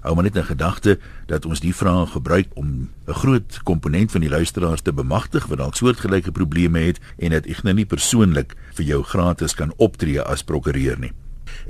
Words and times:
hou 0.00 0.14
maar 0.14 0.24
net 0.24 0.36
in 0.36 0.44
gedagte 0.44 0.98
dat 1.26 1.46
ons 1.46 1.60
die 1.60 1.74
vraag 1.74 2.12
gebruik 2.12 2.48
om 2.54 2.88
'n 3.06 3.12
groot 3.12 3.60
komponent 3.62 4.10
van 4.12 4.20
die 4.20 4.30
luisteraars 4.30 4.82
te 4.82 4.92
bemagtig 4.92 5.46
wat 5.46 5.58
dalk 5.58 5.74
soortgelyke 5.74 6.32
probleme 6.32 6.78
het 6.78 7.00
en 7.18 7.30
dat 7.30 7.46
ek 7.46 7.62
nou 7.62 7.74
nie 7.74 7.86
persoonlik 7.86 8.54
vir 8.74 8.84
jou 8.84 9.02
gratis 9.02 9.54
kan 9.54 9.72
optree 9.76 10.22
as 10.22 10.42
prokureur 10.42 10.98
nie. 10.98 11.12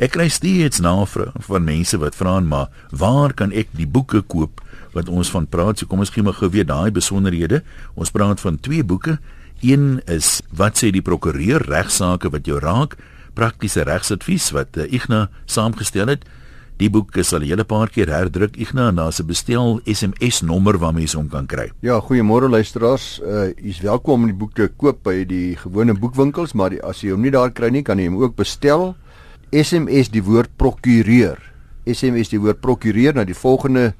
Ek 0.01 0.15
kry 0.15 0.29
steeds 0.29 0.81
navrae 0.81 1.33
van 1.35 1.65
mense 1.65 1.99
wat 1.99 2.15
vra 2.15 2.41
maar 2.41 2.69
waar 2.91 3.33
kan 3.33 3.53
ek 3.53 3.69
die 3.77 3.89
boeke 3.89 4.23
koop 4.23 4.61
wat 4.95 5.09
ons 5.09 5.31
van 5.31 5.47
praat? 5.47 5.79
So 5.79 5.87
kom 5.87 5.99
ons 5.99 6.11
gee 6.11 6.23
maar 6.23 6.39
gou 6.39 6.51
weer 6.51 6.67
daai 6.67 6.91
besonderhede. 6.91 7.63
Ons 7.95 8.11
praat 8.11 8.41
van 8.41 8.61
twee 8.61 8.85
boeke. 8.85 9.19
Een 9.61 10.01
is 10.07 10.41
wat 10.57 10.81
sê 10.81 10.91
die 10.91 11.05
prokureur 11.05 11.63
regsaake 11.69 12.31
wat 12.31 12.47
jou 12.49 12.59
raak, 12.63 12.97
praktiese 13.35 13.85
regsadvies 13.87 14.51
wat 14.57 14.77
uh, 14.77 14.89
Ignas 14.89 15.29
saamgestel 15.45 16.09
het. 16.09 16.25
Die 16.81 16.89
boek 16.89 17.13
is 17.21 17.35
al 17.37 17.43
'n 17.45 17.51
hele 17.51 17.65
paar 17.65 17.91
keer 17.93 18.09
herdruk. 18.09 18.57
Ignas, 18.57 18.95
daar's 18.95 19.21
'n 19.21 19.27
bestel 19.27 19.81
SMS 19.85 20.41
nommer 20.41 20.79
waarmee 20.79 21.05
jy 21.05 21.17
hom 21.17 21.29
kan 21.29 21.47
kry. 21.47 21.71
Ja, 21.83 22.01
goeiemôre 22.01 22.49
luisteraars. 22.49 23.21
Uh 23.21 23.53
jy's 23.63 23.81
welkom 23.81 24.23
om 24.23 24.27
die 24.27 24.35
boek 24.35 24.55
te 24.55 24.69
koop 24.69 25.03
by 25.03 25.25
die 25.27 25.57
gewone 25.57 25.93
boekwinkels, 25.93 26.55
maar 26.55 26.71
die, 26.71 26.83
as 26.83 27.03
jy 27.03 27.11
hom 27.11 27.21
nie 27.21 27.31
daar 27.31 27.51
kry 27.51 27.69
nie, 27.69 27.83
kan 27.83 27.99
jy 27.99 28.07
hom 28.07 28.23
ook 28.23 28.35
bestel. 28.37 28.95
SMS 29.53 30.09
die 30.09 30.23
woord 30.23 30.57
prokureur. 30.57 31.37
SMS 31.85 32.29
die 32.29 32.41
woord 32.41 32.61
prokureur 32.61 33.15
na 33.15 33.25
die 33.25 33.35
volgende 33.35 33.93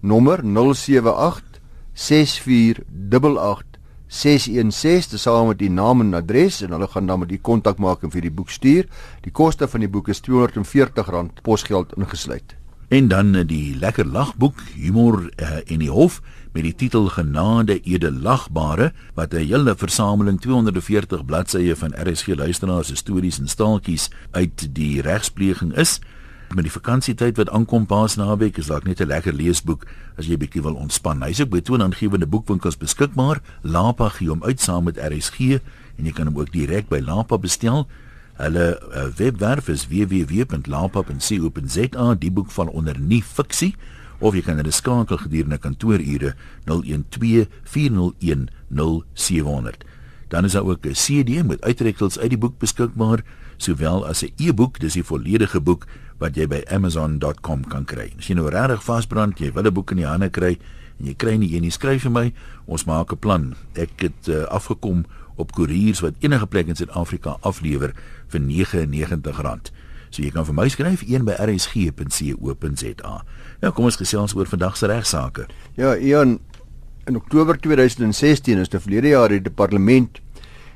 nommer 0.00 0.40
078 0.42 1.60
6488 1.92 3.71
616 4.12 5.08
te 5.08 5.18
saam 5.18 5.46
met 5.48 5.58
die 5.62 5.70
naam 5.72 6.02
en 6.04 6.14
adres 6.14 6.60
en 6.60 6.74
hulle 6.76 6.88
gaan 6.92 7.06
dan 7.08 7.22
met 7.22 7.30
die 7.32 7.40
kontak 7.40 7.78
maak 7.80 8.02
en 8.04 8.12
vir 8.12 8.26
die 8.26 8.34
boek 8.34 8.50
stuur. 8.52 8.88
Die 9.24 9.32
koste 9.32 9.68
van 9.68 9.80
die 9.80 9.88
boek 9.88 10.10
is 10.12 10.20
R240 10.20 11.40
posgeld 11.42 11.96
ingesluit. 11.96 12.56
En 12.92 13.08
dan 13.08 13.34
eh, 13.34 13.46
die 13.48 13.72
lekker 13.80 14.04
lagboek 14.04 14.60
Humor 14.76 15.22
uh, 15.40 15.62
en 15.64 15.80
die 15.80 15.88
Hof 15.88 16.20
met 16.52 16.66
die 16.66 16.74
titel 16.76 17.08
Genade 17.08 17.78
Edelagbare 17.80 18.90
wat 19.16 19.32
'n 19.32 19.48
hele 19.48 19.72
versameling 19.76 20.40
240 20.40 21.24
bladsye 21.24 21.76
van 21.76 21.96
RSG 21.96 22.36
luisteraars 22.36 22.88
se 22.88 22.96
stories 22.96 23.38
en 23.38 23.48
staaltjies 23.48 24.10
uit 24.30 24.68
die 24.74 25.00
regspleging 25.00 25.72
is 25.72 26.00
met 26.54 26.64
die 26.64 26.72
vakansietyd 26.72 27.36
wat 27.36 27.50
aankom 27.50 27.86
paas 27.86 28.16
naweek 28.16 28.58
is 28.58 28.66
dalk 28.66 28.84
net 28.84 29.00
'n 29.00 29.06
lekker 29.06 29.32
leesboek 29.32 29.86
as 30.16 30.26
jy 30.26 30.36
bietjie 30.36 30.62
wil 30.62 30.74
ontspan. 30.74 31.22
Hy's 31.22 31.40
ook 31.40 31.50
by 31.50 31.60
toonaangewende 31.60 32.26
boekwinkels 32.26 32.76
beskikbaar. 32.76 33.40
Lapa 33.62 34.08
gee 34.08 34.28
hom 34.28 34.42
uit 34.42 34.60
saam 34.60 34.84
met 34.84 34.98
RSG 34.98 35.38
en 35.98 36.04
jy 36.04 36.12
kan 36.12 36.26
hom 36.26 36.38
ook 36.38 36.52
direk 36.52 36.88
by 36.88 37.00
Lapa 37.00 37.38
bestel. 37.38 37.86
Hulle 38.36 38.80
uh, 38.80 39.04
webwerf 39.16 39.68
is 39.68 39.88
www.lapa.co.za. 39.88 42.14
Die 42.14 42.30
boek 42.30 42.50
val 42.50 42.66
onder 42.66 42.98
nie 42.98 43.22
fiksie 43.22 43.74
of 44.18 44.34
jy 44.34 44.42
kan 44.42 44.56
hulle 44.56 44.70
skakel 44.70 45.18
gedurende 45.18 45.58
kantoorure 45.58 46.34
012 46.64 47.46
401 47.64 48.48
0700. 48.70 49.84
Dan 50.32 50.44
is 50.44 50.52
daar 50.52 50.64
ook 50.64 50.86
'n 50.86 50.92
CD 50.92 51.44
met 51.44 51.60
uittreksels 51.60 52.18
uit 52.18 52.30
die 52.30 52.38
boek 52.38 52.58
beskikbaar, 52.58 53.22
sowel 53.62 54.06
as 54.06 54.22
'n 54.22 54.32
e-boek, 54.38 54.78
dis 54.80 54.94
die 54.94 55.04
volledige 55.04 55.60
boek 55.60 55.86
wat 56.18 56.36
jy 56.36 56.46
by 56.46 56.62
amazon.com 56.70 57.64
kan 57.68 57.84
kry. 57.84 58.12
As 58.18 58.28
jy 58.28 58.34
nou 58.34 58.48
regtig 58.48 58.82
vasbrand, 58.84 59.38
jy 59.38 59.52
wil 59.52 59.66
'n 59.66 59.74
boek 59.74 59.90
in 59.90 59.96
die 59.96 60.06
hande 60.06 60.30
kry 60.30 60.58
en 61.00 61.06
jy 61.06 61.14
kry 61.14 61.36
nie 61.36 61.54
een 61.54 61.62
nie, 61.62 61.70
skryf 61.70 62.02
vir 62.02 62.10
my, 62.10 62.32
ons 62.66 62.84
maak 62.84 63.12
'n 63.12 63.18
plan. 63.18 63.54
Ek 63.74 63.90
het 64.00 64.28
uh, 64.28 64.44
afgekom 64.44 65.04
op 65.36 65.52
koeriers 65.52 66.00
wat 66.00 66.14
enige 66.20 66.46
plek 66.46 66.68
in 66.68 66.76
Suid-Afrika 66.76 67.36
aflewer 67.40 67.92
vir 68.28 68.40
R99. 68.40 69.72
So 70.10 70.22
jy 70.22 70.30
kan 70.30 70.44
vir 70.44 70.54
my 70.54 70.68
skryf 70.68 71.02
een 71.08 71.24
by 71.24 71.32
rsg.co.za. 71.40 73.14
Nou 73.62 73.72
kom 73.72 73.84
ons 73.88 73.96
gesels 73.96 74.34
oor 74.36 74.46
vandag 74.46 74.76
se 74.76 74.86
regsaake. 74.86 75.46
Ja, 75.76 75.96
Ian, 75.96 76.38
in 77.06 77.16
Oktober 77.16 77.58
2016 77.58 78.58
is 78.58 78.68
die 78.68 78.80
verlede 78.80 79.08
jaar 79.14 79.32
die 79.32 79.50
parlement 79.50 80.20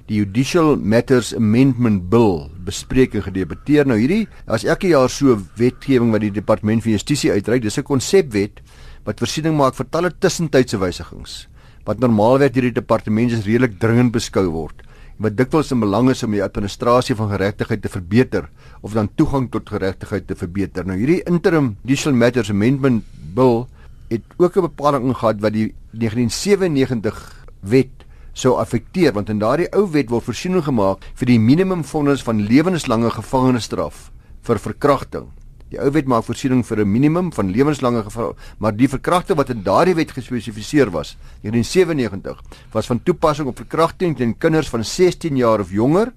die 0.06 0.21
Judicial 0.21 0.77
Matters 0.77 1.33
Amendment 1.34 2.06
Bill 2.11 2.47
bespreek 2.67 3.17
en 3.19 3.25
gedebatteer. 3.27 3.87
Nou 3.87 3.99
hierdie 3.99 4.28
as 4.47 4.65
elke 4.65 4.93
jaar 4.93 5.11
so 5.11 5.34
wetgewing 5.59 6.12
wat 6.15 6.22
die 6.22 6.31
Departement 6.34 6.84
van 6.84 6.94
Justisie 6.94 7.33
uitreik, 7.33 7.62
dis 7.62 7.78
'n 7.78 7.83
konsepwet 7.83 8.62
wat 9.05 9.19
voorsiening 9.19 9.56
maak 9.56 9.75
vir 9.75 9.87
talle 9.91 10.11
tussentydse 10.11 10.78
wysigings 10.78 11.47
wat 11.87 12.00
normaalweg 12.03 12.53
deur 12.53 12.62
die 12.62 12.81
departement 12.81 13.33
as 13.33 13.47
redelik 13.47 13.78
dringend 13.78 14.12
beskou 14.12 14.50
word 14.50 14.83
wat 15.22 15.37
dikwels 15.37 15.72
in 15.72 15.81
belang 15.81 16.11
is 16.11 16.23
om 16.27 16.34
die 16.34 16.43
administrasie 16.44 17.17
van 17.17 17.31
geregtigheid 17.31 17.83
te 17.83 17.88
verbeter 17.88 18.49
of 18.83 18.93
dan 18.93 19.09
toegang 19.17 19.49
tot 19.50 19.69
geregtigheid 19.69 20.27
te 20.28 20.37
verbeter. 20.37 20.84
Nou 20.84 20.97
hierdie 20.99 21.23
interim 21.25 21.77
Judicial 21.83 22.15
Matters 22.15 22.50
Amendment 22.50 23.05
Bill 23.34 23.65
het 24.11 24.23
ook 24.37 24.56
'n 24.56 24.69
bepaling 24.69 25.17
gehad 25.17 25.41
wat 25.41 25.53
die 25.53 25.75
1997 25.93 27.47
wet 27.61 28.06
sou 28.37 28.59
affekteer 28.61 29.15
want 29.17 29.31
in 29.33 29.41
daardie 29.41 29.71
ou 29.73 29.87
wet 29.95 30.13
word 30.13 30.27
voorsiening 30.27 30.65
gemaak 30.67 31.05
vir 31.17 31.31
die 31.33 31.41
minimumvonnis 31.41 32.25
van 32.27 32.43
lewenslange 32.45 33.11
gevangenisstraf 33.15 34.11
vir 34.47 34.61
verkrachting. 34.61 35.31
Die 35.73 35.81
ou 35.83 35.89
wet 35.91 36.07
maak 36.07 36.27
voorsiening 36.29 36.63
vir 36.63 36.85
'n 36.85 36.93
minimum 36.93 37.33
van 37.33 37.51
lewenslange 37.51 38.05
gevangenisstraf, 38.05 38.59
maar 38.61 38.77
die 38.77 38.89
verkrachting 38.89 39.37
wat 39.37 39.51
in 39.51 39.63
daardie 39.63 39.95
wet 39.95 40.13
gespesifiseer 40.13 40.91
was, 40.91 41.17
1997, 41.43 42.43
was 42.73 42.87
van 42.87 43.03
toepassing 43.03 43.49
op 43.49 43.57
verkrachting 43.57 44.17
teen 44.17 44.39
kinders 44.39 44.69
van 44.69 44.85
16 44.85 45.37
jaar 45.37 45.61
of 45.61 45.71
jonger, 45.71 46.13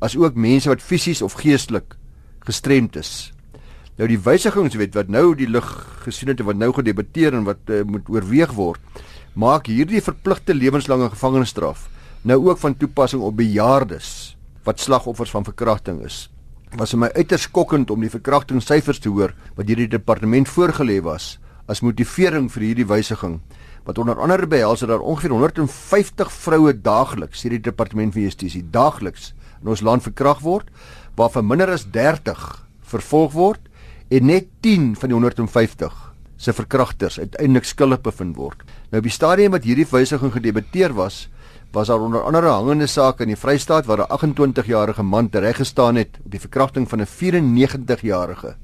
as 0.00 0.16
ook 0.16 0.34
mense 0.34 0.68
wat 0.68 0.82
fisies 0.82 1.22
of 1.22 1.32
geestelik 1.32 1.96
gestremd 2.40 2.96
is. 2.96 3.32
Nou 3.96 4.08
die 4.08 4.18
wysigingswet 4.18 4.94
wat 4.94 5.08
nou 5.08 5.34
die 5.34 5.48
lig 5.48 5.68
gesien 6.02 6.28
het 6.28 6.40
en 6.40 6.46
wat 6.46 6.56
nou 6.56 6.72
gedebatteer 6.72 7.34
en 7.34 7.44
wat 7.44 7.70
uh, 7.70 7.82
moet 7.84 8.08
oorweeg 8.08 8.52
word, 8.52 8.80
maak 9.32 9.70
hierdie 9.70 10.02
verpligte 10.04 10.52
lewenslange 10.52 11.08
gevangenisstraf 11.14 11.86
nou 12.28 12.36
ook 12.50 12.58
van 12.60 12.76
toepassing 12.76 13.22
op 13.24 13.38
bejaardes 13.38 14.36
wat 14.66 14.80
slagoffers 14.80 15.32
van 15.32 15.44
verkrachting 15.44 16.02
is. 16.06 16.28
Was 16.76 16.92
vir 16.94 17.00
my 17.02 17.08
uiters 17.16 17.48
skokkend 17.48 17.90
om 17.90 18.04
die 18.04 18.12
verkrachtingssyfers 18.12 19.00
te 19.02 19.10
hoor 19.10 19.32
wat 19.56 19.66
hierdie 19.68 19.88
departement 19.88 20.48
voorgelê 20.48 21.00
was 21.02 21.38
as 21.66 21.80
motivering 21.80 22.50
vir 22.52 22.68
hierdie 22.68 22.86
wysiging 22.86 23.40
wat 23.86 23.98
onder 23.98 24.20
andere 24.20 24.46
behels 24.46 24.84
dat 24.84 24.92
daar 24.92 25.02
ongeveer 25.02 25.34
150 25.34 26.32
vroue 26.32 26.76
daagliks 26.76 27.42
hierdie 27.42 27.62
departement 27.64 28.12
van 28.12 28.28
justisie 28.28 28.62
daagliks 28.70 29.32
in 29.62 29.72
ons 29.72 29.82
land 29.82 30.04
verkragt 30.04 30.44
word 30.44 30.68
waarvan 31.16 31.48
minder 31.48 31.72
as 31.72 31.88
30 31.88 32.44
vervolg 32.92 33.32
word 33.32 33.68
en 34.12 34.28
net 34.28 34.52
10 34.60 34.92
van 35.00 35.08
die 35.08 35.16
150 35.16 36.00
se 36.42 36.52
verkragters 36.52 37.18
uiteindelik 37.20 37.66
skuldig 37.68 38.02
bevind 38.02 38.36
word. 38.36 38.62
Nou 38.92 39.00
op 39.00 39.06
die 39.08 39.14
stadium 39.14 39.54
wat 39.54 39.64
hierdie 39.64 39.86
wysiging 39.88 40.34
gedebatteer 40.34 40.92
was, 40.92 41.22
was 41.72 41.88
daar 41.88 42.02
onder 42.04 42.26
andere 42.28 42.50
hangende 42.52 42.84
saak 42.86 43.22
in 43.24 43.30
die 43.32 43.38
Vrystaat 43.40 43.86
waar 43.88 44.04
'n 44.04 44.10
28-jarige 44.12 45.02
man 45.02 45.30
tereggestaan 45.30 45.96
het 45.96 46.18
op 46.24 46.30
die 46.30 46.40
verkrachting 46.40 46.88
van 46.88 47.00
'n 47.00 47.06
94-jarige 47.06 48.56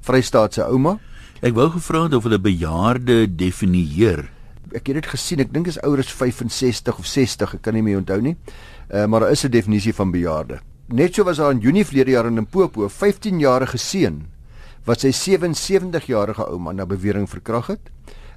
Vrystaatse 0.00 0.64
ouma. 0.64 0.98
Ek 1.40 1.54
wou 1.54 1.70
gevra 1.70 2.02
het 2.02 2.14
of 2.14 2.22
hulle 2.22 2.38
bejaarde 2.38 3.36
definieer. 3.36 4.28
Ek 4.72 4.86
het 4.86 4.94
dit 4.94 5.06
gesien, 5.06 5.38
ek 5.38 5.52
dink 5.52 5.66
is 5.66 5.78
ouer 5.80 5.98
as 5.98 6.12
65 6.12 6.98
of 6.98 7.06
60, 7.06 7.54
ek 7.54 7.62
kan 7.62 7.74
nie 7.74 7.82
meer 7.82 7.98
onthou 7.98 8.20
nie. 8.20 8.36
Uh, 8.90 9.06
maar 9.06 9.20
daar 9.20 9.30
is 9.30 9.44
'n 9.44 9.50
definisie 9.50 9.94
van 9.94 10.10
bejaarde. 10.10 10.58
Net 10.88 11.14
so 11.14 11.24
was 11.24 11.36
daar 11.36 11.52
in 11.52 11.60
Junie 11.60 11.84
verlede 11.84 12.10
jaar 12.10 12.26
in 12.26 12.34
Limpopo 12.34 12.84
'n 12.84 12.90
15-jarige 12.90 13.78
seun 13.78 14.26
wat 14.84 15.00
sy 15.00 15.12
77-jarige 15.12 16.50
ouma 16.50 16.72
na 16.72 16.86
bewering 16.86 17.28
verkragt 17.28 17.68
het. 17.68 17.90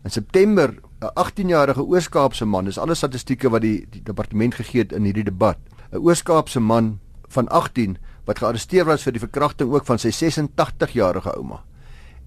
In 0.04 0.12
September 0.12 0.74
'n 1.02 1.12
18-jarige 1.16 1.82
Oos-Kaapse 1.88 2.46
man, 2.46 2.66
dis 2.66 2.78
alle 2.78 2.96
statistieke 2.96 3.50
wat 3.50 3.62
die, 3.62 3.88
die 3.90 4.02
departement 4.04 4.56
gegee 4.56 4.82
het 4.84 4.92
in 4.92 5.06
hierdie 5.08 5.24
debat. 5.24 5.58
'n 5.92 5.98
Oos-Kaapse 5.98 6.60
man 6.60 7.00
van 7.28 7.48
18 7.48 7.98
wat 8.26 8.40
gearresteer 8.40 8.86
was 8.86 9.04
vir 9.04 9.14
die 9.16 9.24
verkrachting 9.24 9.72
ook 9.72 9.86
van 9.86 9.98
sy 9.98 10.12
86-jarige 10.12 11.32
ouma. 11.38 11.64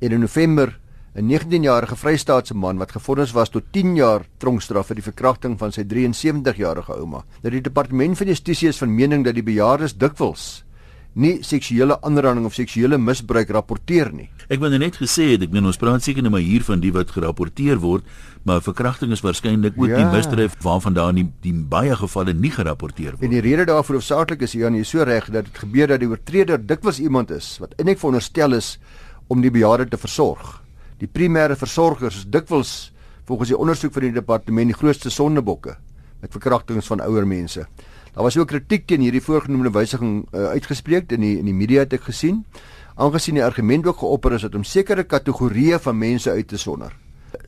En 0.00 0.12
in 0.12 0.20
November 0.20 0.78
'n 1.14 1.28
19-jarige 1.28 1.96
Vrystaatse 1.96 2.54
man 2.54 2.78
wat 2.78 2.92
gevonnis 2.92 3.32
was 3.32 3.48
tot 3.48 3.64
10 3.70 3.96
jaar 3.96 4.24
tronkstraf 4.38 4.86
vir 4.86 4.96
die 4.96 5.04
verkrachting 5.04 5.58
van 5.58 5.72
sy 5.72 5.84
73-jarige 5.84 6.96
ouma. 6.96 7.24
Nou 7.42 7.50
die 7.50 7.60
departement 7.60 8.16
van 8.16 8.26
justisie 8.26 8.68
is 8.68 8.78
van 8.78 8.94
mening 8.94 9.24
dat 9.24 9.34
die 9.34 9.42
bejaardes 9.42 9.98
dikwels 9.98 10.64
nie 11.14 11.42
seksuele 11.44 11.98
aanranding 12.00 12.46
of 12.48 12.54
seksuele 12.56 12.96
misbruik 12.98 13.50
rapporteer 13.52 14.12
nie. 14.14 14.28
Ek 14.52 14.60
wou 14.60 14.70
net 14.72 14.96
gesê 15.00 15.32
het, 15.34 15.44
ek 15.44 15.52
meen 15.52 15.66
ons 15.68 15.78
praat 15.80 16.04
seker 16.04 16.24
nou 16.24 16.32
maar 16.32 16.44
hier 16.44 16.64
van 16.64 16.80
die 16.80 16.92
wat 16.92 17.12
gerapporteer 17.12 17.80
word, 17.82 18.06
maar 18.48 18.62
verkrachting 18.64 19.12
is 19.14 19.22
waarskynlik 19.22 19.76
ook 19.78 19.92
ja. 19.92 20.00
die 20.00 20.08
misdryf 20.12 20.56
waarvan 20.64 20.96
daar 20.96 21.12
nie 21.14 21.26
die 21.44 21.52
baie 21.52 21.94
gevalle 21.96 22.34
nie 22.34 22.50
gerapporteer 22.52 23.14
word. 23.14 23.26
En 23.28 23.34
die 23.36 23.44
rede 23.44 23.68
daarvoor 23.68 24.00
hoofsaaklik 24.00 24.42
is 24.48 24.56
Jan, 24.56 24.76
jy 24.76 24.86
so 24.88 25.04
reg 25.04 25.28
dat 25.30 25.46
dit 25.50 25.62
gebeur 25.66 25.92
dat 25.92 26.02
die 26.02 26.10
oortreder 26.10 26.60
dikwels 26.60 27.00
iemand 27.02 27.30
is 27.30 27.54
wat 27.62 27.76
eintlik 27.76 28.00
veronderstel 28.00 28.56
is 28.58 28.74
om 29.28 29.44
die 29.44 29.52
bejaarde 29.52 29.90
te 29.92 30.00
versorg. 30.00 30.58
Die 31.00 31.10
primêre 31.10 31.56
versorgers 31.58 32.22
is 32.22 32.28
dikwels 32.30 32.92
volgens 33.28 33.52
die 33.52 33.58
ondersoek 33.58 33.94
van 33.94 34.08
die 34.08 34.16
departement 34.16 34.72
die 34.72 34.76
grootste 34.76 35.10
sondebokke 35.12 35.76
met 36.22 36.34
verkrachtings 36.34 36.88
van 36.90 37.02
ouer 37.04 37.26
mense. 37.26 37.66
Daar 38.12 38.22
was 38.22 38.36
ook 38.36 38.50
kritiek 38.52 38.86
teen 38.86 39.00
hierdie 39.00 39.22
voorgenoemde 39.24 39.70
wysiging 39.72 40.26
uh, 40.32 40.50
uitgespreek 40.52 41.12
in 41.16 41.22
die 41.24 41.38
in 41.38 41.46
die 41.48 41.56
media 41.56 41.86
het 41.86 41.94
ek 41.96 42.10
gesien. 42.10 42.42
Aangesien 43.00 43.38
die 43.38 43.44
argument 43.44 43.86
ook 43.88 44.02
geopper 44.02 44.36
is 44.36 44.44
dat 44.44 44.54
om 44.54 44.66
sekere 44.68 45.06
kategorieë 45.08 45.78
van 45.80 45.96
mense 45.98 46.30
uit 46.30 46.48
te 46.48 46.58
sonder, 46.60 46.92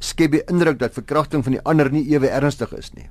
skep 0.01 0.33
die 0.33 0.41
indruk 0.49 0.79
dat 0.81 0.97
verkrachting 0.97 1.45
van 1.45 1.59
die 1.59 1.61
ander 1.69 1.91
nie 1.93 2.07
ewe 2.15 2.33
ernstig 2.33 2.73
is 2.79 2.95
nie. 2.97 3.05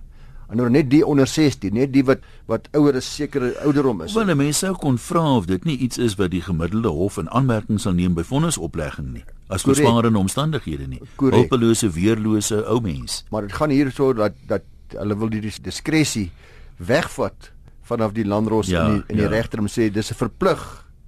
Anders 0.50 0.74
net 0.74 0.90
die 0.90 1.04
onder 1.06 1.30
16, 1.30 1.74
net 1.78 1.94
die 1.94 2.04
wat 2.06 2.26
wat 2.50 2.66
ouer 2.74 2.98
is 2.98 3.06
sekere 3.16 3.52
ouderdom 3.62 4.02
is. 4.06 4.16
Wel, 4.18 4.34
mense 4.34 4.66
sou 4.66 4.74
kon 4.82 4.98
vra 4.98 5.24
of 5.38 5.46
dit 5.50 5.66
nie 5.70 5.78
iets 5.86 6.02
is 6.02 6.18
wat 6.18 6.34
die 6.34 6.42
gemiddelde 6.42 6.90
hof 6.90 7.20
in 7.22 7.30
aanmerking 7.30 7.78
sal 7.82 7.94
neem 7.94 8.18
by 8.18 8.26
vonnisoplegging 8.26 9.12
nie. 9.14 9.24
As 9.54 9.62
verswaarende 9.62 10.18
omstandighede 10.18 10.90
nie. 10.90 11.02
Hulpelose, 11.22 11.92
weerlose 11.94 12.64
ou 12.66 12.80
mens. 12.82 13.22
Maar 13.30 13.46
dit 13.46 13.54
gaan 13.62 13.70
hier 13.70 13.94
so 13.94 14.10
dat 14.18 14.34
dat 14.50 14.66
hulle 14.98 15.18
wil 15.18 15.30
die 15.30 15.42
diskresie 15.42 16.32
wegvat 16.78 17.52
vanaf 17.84 18.14
die 18.16 18.26
landros 18.26 18.68
ja, 18.72 18.86
in 18.88 18.94
die, 18.94 19.04
in 19.08 19.22
die 19.22 19.28
ja. 19.28 19.34
regter 19.34 19.60
om 19.60 19.68
sê 19.68 19.90
dis 19.92 20.12
'n 20.12 20.16
verplig 20.16 20.62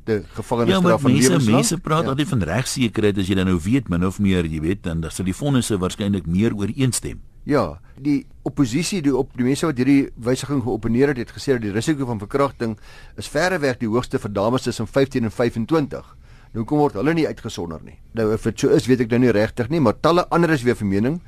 die 0.05 0.21
gevangenisstraf 0.35 0.91
ja, 0.91 0.97
van 0.97 1.11
lewenslang. 1.11 1.49
Ja, 1.49 1.55
mense 1.55 1.77
praat 1.77 2.03
ja. 2.03 2.09
altyd 2.09 2.27
van 2.27 2.43
regsekerheid 2.43 3.17
as 3.17 3.29
jy 3.29 3.35
dan 3.35 3.49
nou 3.49 3.59
weet 3.61 3.89
min 3.89 4.05
of 4.05 4.19
meer, 4.19 4.45
jy 4.45 4.61
weet, 4.61 4.83
dan 4.83 5.03
sal 5.09 5.25
die 5.25 5.35
vonnisse 5.35 5.77
waarskynlik 5.81 6.27
meer 6.29 6.53
ooreenstem. 6.53 7.21
Ja, 7.45 7.79
die 8.01 8.25
oppositie, 8.41 9.01
die 9.05 9.13
op 9.15 9.33
die 9.37 9.45
mense 9.45 9.67
wat 9.69 9.77
hierdie 9.77 10.09
wysiging 10.17 10.63
geoponeer 10.65 11.13
het, 11.13 11.17
het 11.17 11.33
gesê 11.33 11.53
dat 11.53 11.61
die 11.61 11.73
risiko 11.73 12.07
van 12.09 12.21
verkrachting 12.21 12.77
is 13.21 13.29
verreweg 13.29 13.77
die 13.81 13.89
hoogste 13.89 14.21
vir 14.21 14.33
dames 14.33 14.65
tussen 14.65 14.87
15 14.89 15.29
en 15.29 15.33
25. 15.33 16.15
Nou 16.55 16.63
kom 16.65 16.79
word 16.79 16.95
hulle 16.97 17.13
nie 17.13 17.27
uitgesonder 17.27 17.81
nie. 17.83 17.97
Nou 18.17 18.31
of 18.33 18.45
dit 18.47 18.59
so 18.59 18.73
is, 18.73 18.87
weet 18.89 19.05
ek 19.05 19.13
nou 19.13 19.25
nie 19.25 19.33
regtig 19.35 19.69
nie, 19.69 19.81
maar 19.83 19.97
talle 20.01 20.25
ander 20.33 20.53
is 20.55 20.63
weer 20.65 20.77
van 20.79 20.89
mening 20.89 21.19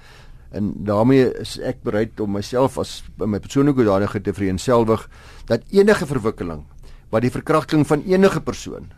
en 0.52 0.74
daarmee 0.88 1.32
is 1.42 1.58
ek 1.60 1.84
bereid 1.84 2.20
om 2.20 2.32
myself 2.32 2.78
as 2.78 3.04
my 3.18 3.40
persoonlike 3.40 3.82
hoedanigheid 3.82 4.24
te 4.24 4.34
vereenselwig 4.34 5.10
dat 5.46 5.66
enige 5.72 6.06
verwikkeling 6.06 6.64
wat 7.12 7.22
die 7.22 7.32
verkrachting 7.32 7.88
van 7.88 8.04
enige 8.08 8.42
persoon 8.42 8.92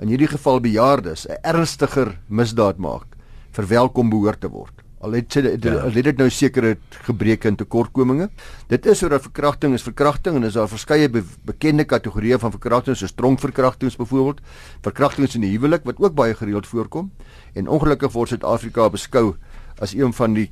in 0.00 0.08
hierdie 0.12 0.28
geval 0.28 0.60
bejaardes 0.60 1.26
'n 1.28 1.38
ernstiger 1.42 2.18
misdaad 2.28 2.78
maak 2.78 3.16
verwelkom 3.56 4.10
behoort 4.10 4.40
te 4.40 4.48
word. 4.48 4.72
Al 5.00 5.12
het 5.12 5.32
sy 5.32 5.42
dit 5.44 5.64
ja. 5.64 5.84
het 5.92 6.04
dit 6.04 6.18
nou 6.18 6.28
sekere 6.32 6.76
gebreke 7.04 7.48
en 7.48 7.56
tekortkominge. 7.56 8.28
Dit 8.68 8.86
is 8.86 8.98
sodat 8.98 9.22
verkrachting 9.22 9.74
is 9.76 9.84
verkrachting 9.84 10.36
en 10.36 10.48
is 10.48 10.56
daar 10.56 10.68
verskeie 10.68 11.08
be 11.12 11.22
bekende 11.44 11.84
kategorieë 11.84 12.38
van 12.42 12.54
verkrachting 12.54 12.96
soos 12.96 13.14
tronkverkrachtings 13.14 13.98
byvoorbeeld 14.00 14.40
verkrachtings 14.82 15.36
in 15.36 15.44
die 15.44 15.52
huwelik 15.52 15.84
wat 15.84 16.00
ook 16.00 16.14
baie 16.14 16.34
gereeld 16.34 16.66
voorkom. 16.66 17.10
En 17.54 17.68
ongelukkig 17.68 18.12
word 18.12 18.28
Suid-Afrika 18.28 18.88
beskou 18.90 19.36
as 19.78 19.94
een 19.94 20.12
van 20.16 20.34
die 20.34 20.50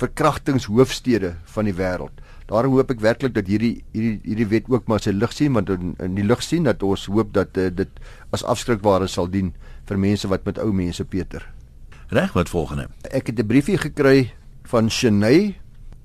verkrachtingshoofstede 0.00 1.34
van 1.54 1.64
die 1.64 1.74
wêreld. 1.74 2.12
Daarom 2.50 2.74
hoop 2.76 2.90
ek 2.90 3.00
werklik 3.00 3.34
dat 3.34 3.46
hierdie 3.48 3.84
hierdie 3.94 4.20
hierdie 4.26 4.48
wet 4.50 4.68
ook 4.68 4.88
maar 4.90 5.00
sy 5.00 5.12
lig 5.14 5.32
sien 5.32 5.54
want 5.56 5.70
in, 5.72 5.94
in 6.02 6.16
die 6.18 6.26
lig 6.26 6.42
sien 6.42 6.66
dat 6.68 6.82
ons 6.82 7.06
hoop 7.06 7.32
dat 7.32 7.56
uh, 7.56 7.70
dit 7.70 7.88
as 8.34 8.44
afskrikbare 8.44 9.08
sal 9.08 9.30
dien 9.30 9.52
vir 9.88 9.98
mense 9.98 10.28
wat 10.28 10.44
met 10.44 10.58
ou 10.58 10.72
mense 10.72 11.04
Peter. 11.04 11.46
Reg 12.12 12.34
wat 12.36 12.52
volgende. 12.52 12.88
Ek 13.10 13.26
het 13.26 13.38
'n 13.38 13.46
briefie 13.46 13.78
gekry 13.78 14.32
van 14.68 14.90
Shenay, 14.90 15.56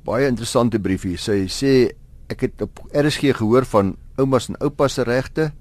baie 0.06 0.28
interessante 0.28 0.80
briefie. 0.80 1.18
Sy 1.18 1.48
sê 1.48 1.92
ek 2.30 2.42
het 2.42 2.62
op 2.62 2.80
RSG 2.94 3.36
gehoor 3.36 3.66
van 3.66 3.96
oumas 4.18 4.50
en 4.50 4.58
oupas 4.62 4.94
se 4.94 5.04
regte, 5.04 5.52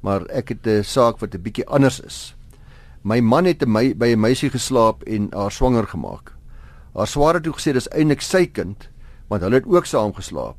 maar 0.00 0.26
ek 0.30 0.48
het 0.48 0.66
'n 0.66 0.84
saak 0.84 1.20
wat 1.20 1.34
'n 1.34 1.42
bietjie 1.42 1.66
anders 1.66 2.00
is. 2.00 2.34
My 3.02 3.20
man 3.20 3.44
het 3.44 3.66
my, 3.66 3.94
by 3.96 4.12
'n 4.12 4.20
meisie 4.20 4.50
geslaap 4.50 5.02
en 5.02 5.28
haar 5.32 5.52
swanger 5.52 5.86
gemaak. 5.86 6.39
Haar 6.94 7.06
swaar 7.06 7.38
het 7.38 7.46
toe 7.46 7.54
gesê 7.54 7.72
dis 7.76 7.88
eintlik 7.94 8.22
sy 8.24 8.46
kind, 8.46 8.88
want 9.30 9.42
hulle 9.46 9.60
het 9.60 9.68
ook 9.70 9.86
saam 9.86 10.12
geslaap. 10.16 10.58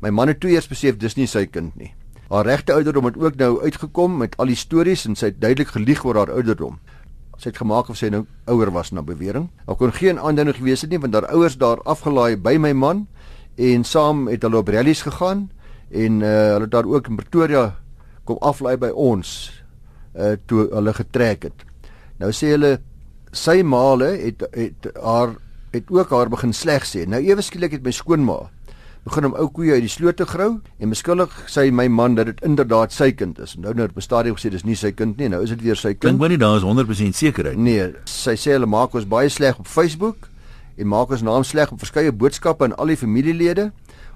My 0.00 0.10
man 0.14 0.30
het 0.30 0.40
toe 0.40 0.50
eers 0.50 0.68
besef 0.70 0.96
dis 0.96 1.16
nie 1.18 1.26
sy 1.26 1.44
kind 1.46 1.74
nie. 1.76 1.92
Haar 2.28 2.46
regte 2.46 2.72
ouderdom 2.72 3.08
het 3.08 3.16
ook 3.16 3.36
nou 3.40 3.60
uitgekom 3.62 4.16
met 4.20 4.36
al 4.38 4.52
die 4.52 4.58
stories 4.58 5.06
en 5.08 5.16
sy 5.16 5.32
het 5.32 5.40
duidelik 5.40 5.72
gelieg 5.74 6.04
oor 6.04 6.20
haar 6.20 6.32
ouderdom. 6.32 6.78
Sy 7.38 7.50
het 7.50 7.60
gemaak 7.60 7.88
of 7.88 7.98
sy 8.00 8.10
nou 8.12 8.24
ouer 8.50 8.70
was 8.74 8.92
na 8.92 9.02
bewering. 9.02 9.48
Daar 9.66 9.78
kon 9.80 9.92
geen 9.94 10.20
aanduiding 10.20 10.56
gewees 10.58 10.84
het 10.84 10.90
nie 10.92 11.00
want 11.00 11.14
haar 11.14 11.28
ouers 11.32 11.56
daar 11.58 11.82
afgelaai 11.88 12.36
by 12.36 12.56
my 12.60 12.72
man 12.72 13.06
en 13.56 13.84
saam 13.84 14.26
het 14.28 14.44
hulle 14.46 14.60
op 14.60 14.68
rallies 14.68 15.02
gegaan 15.06 15.48
en 15.90 16.20
uh, 16.20 16.28
hulle 16.54 16.66
het 16.66 16.74
daar 16.74 16.88
ook 16.88 17.08
in 17.08 17.16
Pretoria 17.16 17.64
kom 18.24 18.38
aflaai 18.44 18.76
by 18.76 18.90
ons 18.92 19.50
uh 20.18 20.34
toe 20.50 20.66
hulle 20.72 20.92
getrek 20.96 21.48
het. 21.48 21.64
Nou 22.18 22.30
sê 22.34 22.52
hulle 22.56 22.78
sy 23.32 23.62
maale 23.62 24.12
het 24.18 24.42
het 24.52 24.88
haar 24.96 25.36
het 25.72 25.90
ook 25.90 26.10
haar 26.10 26.28
begin 26.28 26.52
sleg 26.52 26.86
sê. 26.86 27.04
Nou 27.08 27.20
ewe 27.24 27.42
skielik 27.42 27.72
het 27.72 27.84
my 27.84 27.92
skoonma 27.92 28.48
begin 29.08 29.28
om 29.28 29.36
ou 29.38 29.46
koeie 29.54 29.76
uit 29.76 29.84
die 29.84 29.90
sloot 29.90 30.18
te 30.20 30.26
grou 30.28 30.58
en 30.82 30.92
beskuldig 30.92 31.32
sy 31.50 31.68
my 31.74 31.86
man 31.92 32.16
dat 32.18 32.28
dit 32.28 32.40
inderdaad 32.44 32.92
sy 32.92 33.10
kind 33.16 33.38
is. 33.42 33.54
Nou 33.60 33.72
nou 33.76 33.86
het 33.86 33.96
bestaadig 33.96 34.36
gesê 34.36 34.52
dis 34.52 34.66
nie 34.68 34.76
sy 34.76 34.92
kind 34.96 35.20
nie. 35.20 35.30
Nou 35.32 35.42
is 35.44 35.52
dit 35.54 35.62
weer 35.64 35.78
sy 35.78 35.94
kind. 35.94 36.10
Dink 36.10 36.22
maar 36.22 36.32
nie 36.32 36.40
daar 36.40 36.58
is 36.58 36.66
100% 36.66 37.16
sekerheid. 37.16 37.58
Nee, 37.58 37.92
sy 38.10 38.36
sê 38.36 38.56
hulle 38.56 38.68
maak 38.68 38.96
ons 38.98 39.08
baie 39.08 39.30
sleg 39.32 39.60
op 39.60 39.68
Facebook 39.70 40.28
en 40.78 40.90
maak 40.90 41.14
ons 41.14 41.24
naam 41.26 41.46
sleg 41.46 41.72
op 41.74 41.80
verskeie 41.82 42.12
boodskappe 42.12 42.68
aan 42.68 42.76
al 42.76 42.92
die 42.92 42.98
familielede. 43.00 43.70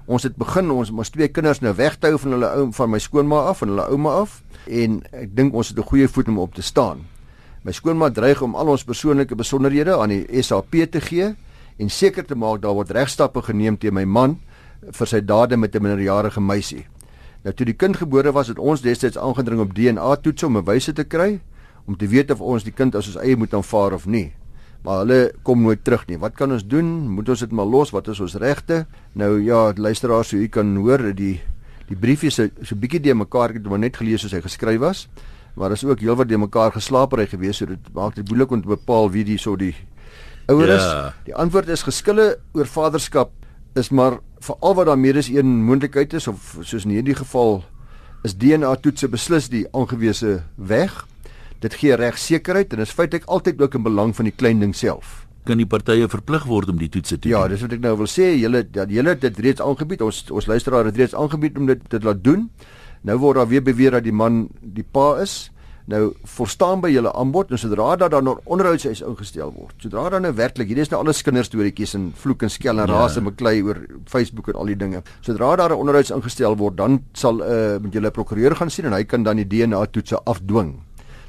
Ons 0.05 0.27
het 0.27 0.35
begin 0.35 0.71
ons 0.71 0.91
ons 0.91 1.13
twee 1.15 1.29
kinders 1.31 1.63
nou 1.63 1.73
weghou 1.77 2.17
van 2.19 2.37
hulle 2.37 2.51
ou 2.59 2.67
van 2.75 2.91
my 2.91 2.99
skoonma 2.99 3.45
af 3.49 3.63
en 3.63 3.73
hulle 3.73 3.87
ouma 3.95 4.19
af 4.23 4.41
en 4.67 5.01
ek 5.11 5.33
dink 5.35 5.55
ons 5.55 5.71
het 5.71 5.79
'n 5.79 5.89
goeie 5.89 6.07
voet 6.07 6.27
om 6.27 6.39
op 6.39 6.53
te 6.53 6.61
staan. 6.61 7.07
My 7.63 7.71
skoonma 7.71 8.09
dreig 8.11 8.41
om 8.43 8.57
al 8.59 8.73
ons 8.73 8.81
persoonlike 8.83 9.37
besonderhede 9.39 9.93
aan 9.95 10.11
die 10.11 10.41
SAP 10.43 10.75
te 10.91 10.99
gee 10.99 11.29
en 11.79 11.89
seker 11.89 12.25
te 12.27 12.35
maak 12.35 12.59
daar 12.65 12.75
word 12.75 12.91
regstappe 12.91 13.39
geneem 13.45 13.77
teen 13.79 13.95
my 13.95 14.03
man 14.03 14.33
vir 14.83 15.07
sy 15.07 15.21
dade 15.23 15.55
met 15.55 15.75
'n 15.75 15.81
minderjarige 15.81 16.41
meisie. 16.41 16.85
Nou 17.43 17.53
toe 17.53 17.65
die 17.65 17.73
kind 17.73 17.95
gebore 17.95 18.33
was, 18.33 18.47
het 18.47 18.59
ons 18.59 18.81
destyds 18.81 19.17
aangedring 19.17 19.61
op 19.61 19.73
DNA-toetse 19.73 20.45
om 20.45 20.53
bewyse 20.53 20.93
te 20.93 21.03
kry 21.03 21.39
om 21.87 21.95
te 21.95 22.07
weet 22.07 22.31
of 22.31 22.41
ons 22.41 22.63
die 22.63 22.71
kind 22.71 22.95
as 22.95 23.07
ons 23.07 23.15
eie 23.15 23.35
moet 23.35 23.53
aanvaar 23.53 23.93
of 23.93 24.05
nie. 24.05 24.33
Maar 24.83 24.97
hulle 24.97 25.31
kom 25.43 25.61
nooit 25.61 25.83
terug 25.83 26.07
nie. 26.07 26.17
Wat 26.17 26.35
kan 26.35 26.51
ons 26.51 26.67
doen? 26.67 27.09
Moet 27.09 27.29
ons 27.29 27.39
dit 27.39 27.51
maar 27.51 27.65
los? 27.65 27.91
Wat 27.91 28.07
is 28.07 28.19
ons 28.19 28.35
regte? 28.35 28.85
Nou 29.13 29.41
ja, 29.41 29.73
luisteraars, 29.75 30.27
so 30.27 30.37
u 30.37 30.47
kan 30.47 30.75
hoor 30.75 31.13
die 31.15 31.41
die 31.87 31.95
briefie 31.95 32.27
is 32.27 32.35
so 32.35 32.75
'n 32.75 32.79
bietjie 32.79 32.99
de 32.99 33.13
mekaar, 33.13 33.49
ek 33.49 33.55
het 33.55 33.65
hom 33.65 33.79
net 33.79 33.97
gelees 33.97 34.21
soos 34.21 34.31
hy 34.31 34.41
geskryf 34.41 34.79
was 34.79 35.07
maar 35.53 35.71
is 35.71 35.83
ook 35.85 36.01
heelwat 36.01 36.27
de 36.27 36.37
mekaar 36.37 36.71
geslaapery 36.71 37.27
gewees 37.27 37.57
so 37.61 37.69
dit 37.69 37.93
maak 37.93 38.15
dit 38.15 38.27
moeilik 38.29 38.51
om 38.51 38.61
te 38.61 38.67
bepaal 38.67 39.11
wie 39.13 39.23
die 39.27 39.37
so 39.37 39.55
die 39.55 39.75
ouer 40.51 40.69
is. 40.69 40.83
Ja. 40.83 41.13
Die 41.25 41.35
antwoord 41.35 41.69
is 41.71 41.85
geskille 41.85 42.37
oor 42.53 42.67
vaderskap 42.67 43.31
is 43.79 43.89
maar 43.89 44.19
veral 44.43 44.75
wat 44.75 44.89
daar 44.89 44.99
meer 44.99 45.15
is 45.15 45.29
een 45.31 45.63
moontlikheid 45.65 46.13
is 46.13 46.27
of 46.27 46.57
soos 46.61 46.85
in 46.85 46.97
hierdie 46.97 47.17
geval 47.17 47.63
is 48.23 48.35
DNA 48.39 48.75
toetse 48.83 49.09
beslis 49.11 49.49
die 49.51 49.65
aangewese 49.75 50.43
weg. 50.55 50.93
Dit 51.63 51.75
gee 51.79 51.95
regsekerheid 51.99 52.73
en 52.73 52.83
is 52.83 52.93
feitelik 52.95 53.27
altyd 53.31 53.61
ook 53.61 53.75
in 53.79 53.83
belang 53.83 54.15
van 54.15 54.29
die 54.29 54.35
klein 54.35 54.63
ding 54.63 54.75
self. 54.75 55.23
Kan 55.47 55.59
die 55.59 55.67
partye 55.67 56.07
verplig 56.07 56.45
word 56.47 56.71
om 56.71 56.79
die 56.79 56.89
toetse 56.91 57.17
te 57.17 57.27
ja, 57.27 57.41
doen? 57.41 57.49
Ja, 57.49 57.55
dis 57.55 57.65
wat 57.65 57.75
ek 57.75 57.83
nou 57.83 57.97
wil 57.99 58.07
sê. 58.07 58.29
Julle 58.39 58.63
dat 58.63 58.91
julle 58.91 59.15
dit 59.19 59.41
reeds 59.43 59.63
aangebied. 59.63 60.03
Ons 60.05 60.23
ons 60.31 60.47
luisteraar 60.47 60.87
het 60.87 60.99
reeds 60.99 61.15
aangebied 61.19 61.59
om 61.59 61.67
dit 61.67 61.83
dit 61.91 62.07
laat 62.07 62.23
doen. 62.23 62.47
Nou 63.03 63.17
word 63.19 63.35
daar 63.41 63.49
weer 63.51 63.63
beweer 63.63 63.91
dat 63.91 64.05
die 64.05 64.15
man 64.15 64.47
die 64.61 64.85
pa 64.85 65.17
is. 65.23 65.49
Nou 65.91 66.13
verstaan 66.23 66.79
by 66.79 66.87
julle 66.93 67.11
aanbod 67.11 67.49
en 67.51 67.59
sodra 67.59 67.89
daar 67.99 68.11
dan 68.13 68.29
onderhoudshuis 68.31 69.01
ingestel 69.03 69.51
word. 69.51 69.75
Sodra 69.83 70.05
dan 70.13 70.23
nou 70.23 70.31
werklik, 70.37 70.69
hierdie 70.69 70.85
is 70.85 70.91
nou 70.93 71.01
alles 71.03 71.19
kinderstories 71.27 71.97
en 71.97 72.13
vloek 72.15 72.45
en 72.47 72.53
skel 72.53 72.79
en 72.79 72.87
ja. 72.87 73.01
raas 73.01 73.17
en 73.19 73.27
beklei 73.27 73.57
oor 73.67 73.81
Facebook 74.07 74.47
en 74.53 74.61
al 74.61 74.71
die 74.71 74.79
dinge. 74.79 75.03
Sodra 75.21 75.55
daar 75.59 75.75
'n 75.75 75.83
onderhouds 75.83 76.11
ingestel 76.15 76.55
word, 76.55 76.77
dan 76.77 77.03
sal 77.13 77.43
uh 77.43 77.79
met 77.83 77.93
julle 77.93 78.11
prokureur 78.11 78.55
gaan 78.55 78.69
sien 78.69 78.85
en 78.85 78.93
hy 78.93 79.03
kan 79.03 79.23
dan 79.23 79.35
die 79.35 79.47
DNA 79.47 79.85
toetse 79.85 80.23
afdwing. 80.23 80.79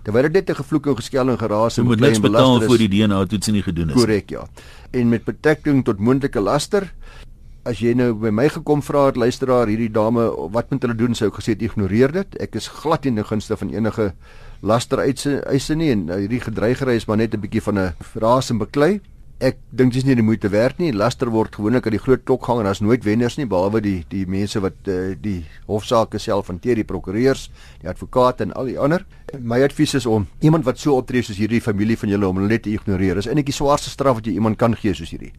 Terwyl 0.05 0.23
dit 0.23 0.33
net 0.33 0.51
'n 0.51 0.55
gevloek 0.55 0.87
en 0.87 0.97
geskel 0.97 1.29
en 1.31 1.39
geraas 1.39 1.79
en 1.79 1.89
beklei 1.89 2.15
en 2.15 2.21
belasting 2.21 2.63
is 2.63 2.69
vir 2.69 2.89
die 2.89 2.89
DNA 2.89 3.25
toets 3.25 3.49
nie 3.49 3.63
gedoen 3.63 3.89
is. 3.89 3.95
Korrek, 3.95 4.31
ja. 4.31 4.47
En 4.93 5.09
met 5.09 5.25
betrekking 5.25 5.85
tot 5.85 5.99
moontlike 5.99 6.41
laster 6.41 6.93
as 7.65 7.81
jy 7.81 7.95
nou 7.97 8.13
by 8.21 8.31
my 8.31 8.49
gekom 8.53 8.83
vra 8.85 9.07
het 9.09 9.17
luisteraar 9.17 9.71
hierdie 9.73 9.93
dame 9.93 10.27
wat 10.53 10.71
moet 10.71 10.85
hulle 10.85 10.97
doen 10.99 11.17
sou 11.17 11.31
ek 11.31 11.41
gesê 11.41 11.57
ignoreer 11.57 12.13
dit 12.13 12.37
ek 12.45 12.59
is 12.61 12.69
glad 12.69 13.05
nie 13.09 13.25
gunste 13.25 13.57
van 13.57 13.73
enige 13.73 14.13
laster 14.63 15.01
eise 15.01 15.75
nie 15.77 15.91
en 15.95 16.09
uh, 16.11 16.21
hierdie 16.21 16.45
gedreigery 16.45 16.97
is 17.01 17.09
maar 17.09 17.17
net 17.17 17.35
'n 17.35 17.41
bietjie 17.41 17.65
van 17.65 17.79
'n 17.79 17.93
verraas 18.13 18.51
en 18.51 18.59
beklei 18.59 19.01
Ek 19.43 19.57
dink 19.75 19.91
dis 19.93 20.05
nie 20.07 20.15
die 20.15 20.23
moeite 20.23 20.49
werd 20.49 20.79
nie. 20.79 20.93
Laster 20.95 21.27
word 21.29 21.57
gewoonlik 21.59 21.89
aan 21.89 21.97
die 21.97 21.99
groot 21.99 22.23
klok 22.23 22.45
gehang 22.47 22.61
en 22.63 22.69
daar's 22.69 22.81
nooit 22.81 23.03
wenners 23.05 23.35
nie 23.37 23.47
behalwe 23.51 23.81
die 23.83 24.05
die 24.09 24.23
mense 24.31 24.61
wat 24.63 24.87
uh, 24.87 25.17
die 25.19 25.43
hofsaake 25.67 26.21
self 26.23 26.47
hanteer, 26.53 26.77
die 26.77 26.87
prokureurs, 26.87 27.51
die 27.83 27.91
advokate 27.91 28.45
en 28.45 28.55
al 28.55 28.71
die 28.71 28.79
ander. 28.79 29.05
My 29.43 29.59
advies 29.67 29.97
is 29.99 30.07
om 30.07 30.29
iemand 30.41 30.65
wat 30.65 30.79
so 30.79 30.95
optree 30.97 31.23
soos 31.27 31.37
hierdie 31.37 31.61
familie 31.61 31.99
van 31.99 32.15
julle 32.15 32.29
om 32.29 32.39
hulle 32.39 32.49
net 32.49 32.63
te 32.63 32.71
ignoreer. 32.71 33.19
Dis 33.19 33.27
eintlik 33.27 33.51
die 33.51 33.59
swaarste 33.59 33.91
straf 33.91 34.21
wat 34.21 34.31
jy 34.31 34.39
iemand 34.39 34.57
kan 34.57 34.79
gee 34.79 34.95
soos 34.95 35.11
hierdie. 35.11 35.35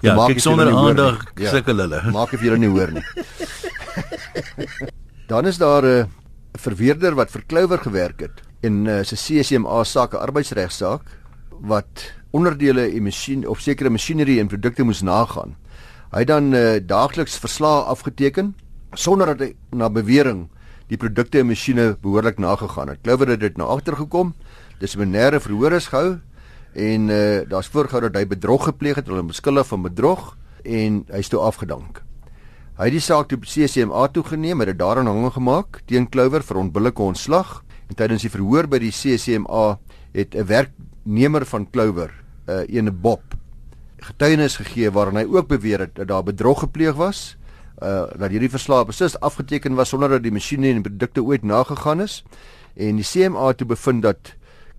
Ja, 0.00 0.14
kyk 0.14 0.38
sonder 0.38 0.70
aandag 0.70 1.24
ja, 1.34 1.50
sukkel 1.50 1.80
hulle. 1.82 1.98
Maak 2.14 2.34
of 2.36 2.42
jy 2.42 2.52
hulle 2.52 2.60
nie 2.62 2.70
hoor 2.70 2.92
nie. 2.94 3.04
Dan 5.30 5.46
is 5.50 5.58
daar 5.58 5.82
'n 5.82 6.04
uh, 6.04 6.06
verweerder 6.54 7.14
wat 7.14 7.30
vir 7.30 7.42
Clover 7.46 7.78
gewerk 7.78 8.20
het 8.20 8.42
en 8.62 8.86
uh, 8.86 9.02
sy 9.02 9.16
CCMA 9.16 9.84
saak, 9.84 10.14
'n 10.14 10.22
arbeidsregsaak 10.22 11.02
wat 11.60 12.12
onderdele 12.30 12.94
en 12.94 13.02
masjien 13.02 13.46
of 13.48 13.60
sekere 13.60 13.90
masjinerie 13.90 14.40
en 14.40 14.48
produkte 14.48 14.82
moes 14.82 15.02
nagaan. 15.02 15.56
Hy 16.12 16.18
het 16.18 16.30
dan 16.30 16.54
uh, 16.54 16.78
daagliks 16.80 17.38
verslae 17.38 17.82
afgeteken 17.82 18.54
sonder 18.94 19.34
dat 19.34 19.40
hy 19.40 19.54
na 19.72 19.90
bewering 19.90 20.48
die 20.88 20.96
produkte 20.96 21.38
en 21.38 21.46
masjiene 21.46 21.96
behoorlik 22.00 22.38
nagegaan 22.38 22.88
het. 22.88 23.02
Clover 23.02 23.28
het 23.28 23.40
dit 23.40 23.56
na 23.56 23.64
agtergekom. 23.64 24.34
Dissiplinêre 24.80 25.40
verhoor 25.40 25.72
is 25.72 25.90
gehou 25.90 26.20
en 26.78 27.08
uh, 27.10 27.40
daar's 27.50 27.70
voorgehou 27.74 28.04
dat 28.06 28.20
hy 28.20 28.26
bedrog 28.30 28.68
gepleeg 28.70 29.00
het, 29.00 29.08
hulle 29.10 29.24
beskuldig 29.26 29.66
van 29.66 29.82
bedrog 29.82 30.36
en 30.62 31.02
hy's 31.10 31.30
toe 31.32 31.40
afgedank. 31.42 32.02
Hy 32.78 32.86
het 32.86 32.94
die 32.94 33.02
saak 33.02 33.26
toe 33.30 33.40
CCMA 33.42 34.04
toegeneem 34.14 34.62
en 34.62 34.70
dit 34.70 34.78
daaraan 34.78 35.10
hanging 35.10 35.34
gemaak 35.34 35.80
teen 35.90 36.06
Clover 36.06 36.44
vir 36.46 36.60
onbillike 36.60 37.02
ontslag. 37.02 37.64
En 37.90 37.98
tydens 37.98 38.22
die 38.22 38.30
verhoor 38.30 38.68
by 38.70 38.78
die 38.78 38.92
CCMA 38.94 39.78
het 40.14 40.36
'n 40.36 40.46
werknemer 40.46 41.44
van 41.44 41.66
Clover, 41.70 42.14
'n 42.46 42.50
uh, 42.50 42.76
ene 42.76 42.92
Bob, 42.92 43.34
getuienis 43.98 44.56
gegee 44.56 44.90
waarin 44.90 45.16
hy 45.16 45.26
ook 45.26 45.48
beweer 45.48 45.80
het 45.80 45.94
dat 45.94 46.08
daar 46.08 46.22
bedrog 46.22 46.60
gepleeg 46.60 46.94
was, 46.94 47.36
uh 47.82 48.06
dat 48.18 48.30
hierdie 48.30 48.50
verslae 48.50 48.84
presies 48.84 49.18
afgeteken 49.20 49.74
was 49.74 49.88
sonder 49.88 50.08
dat 50.08 50.22
die 50.22 50.32
masjiene 50.32 50.72
en 50.74 50.82
produkte 50.82 51.22
ooit 51.22 51.42
nagegaan 51.42 52.00
is. 52.00 52.24
En 52.74 52.96
die 52.96 53.04
CMA 53.04 53.46
het 53.46 53.66
bevind 53.66 54.02
dat 54.02 54.37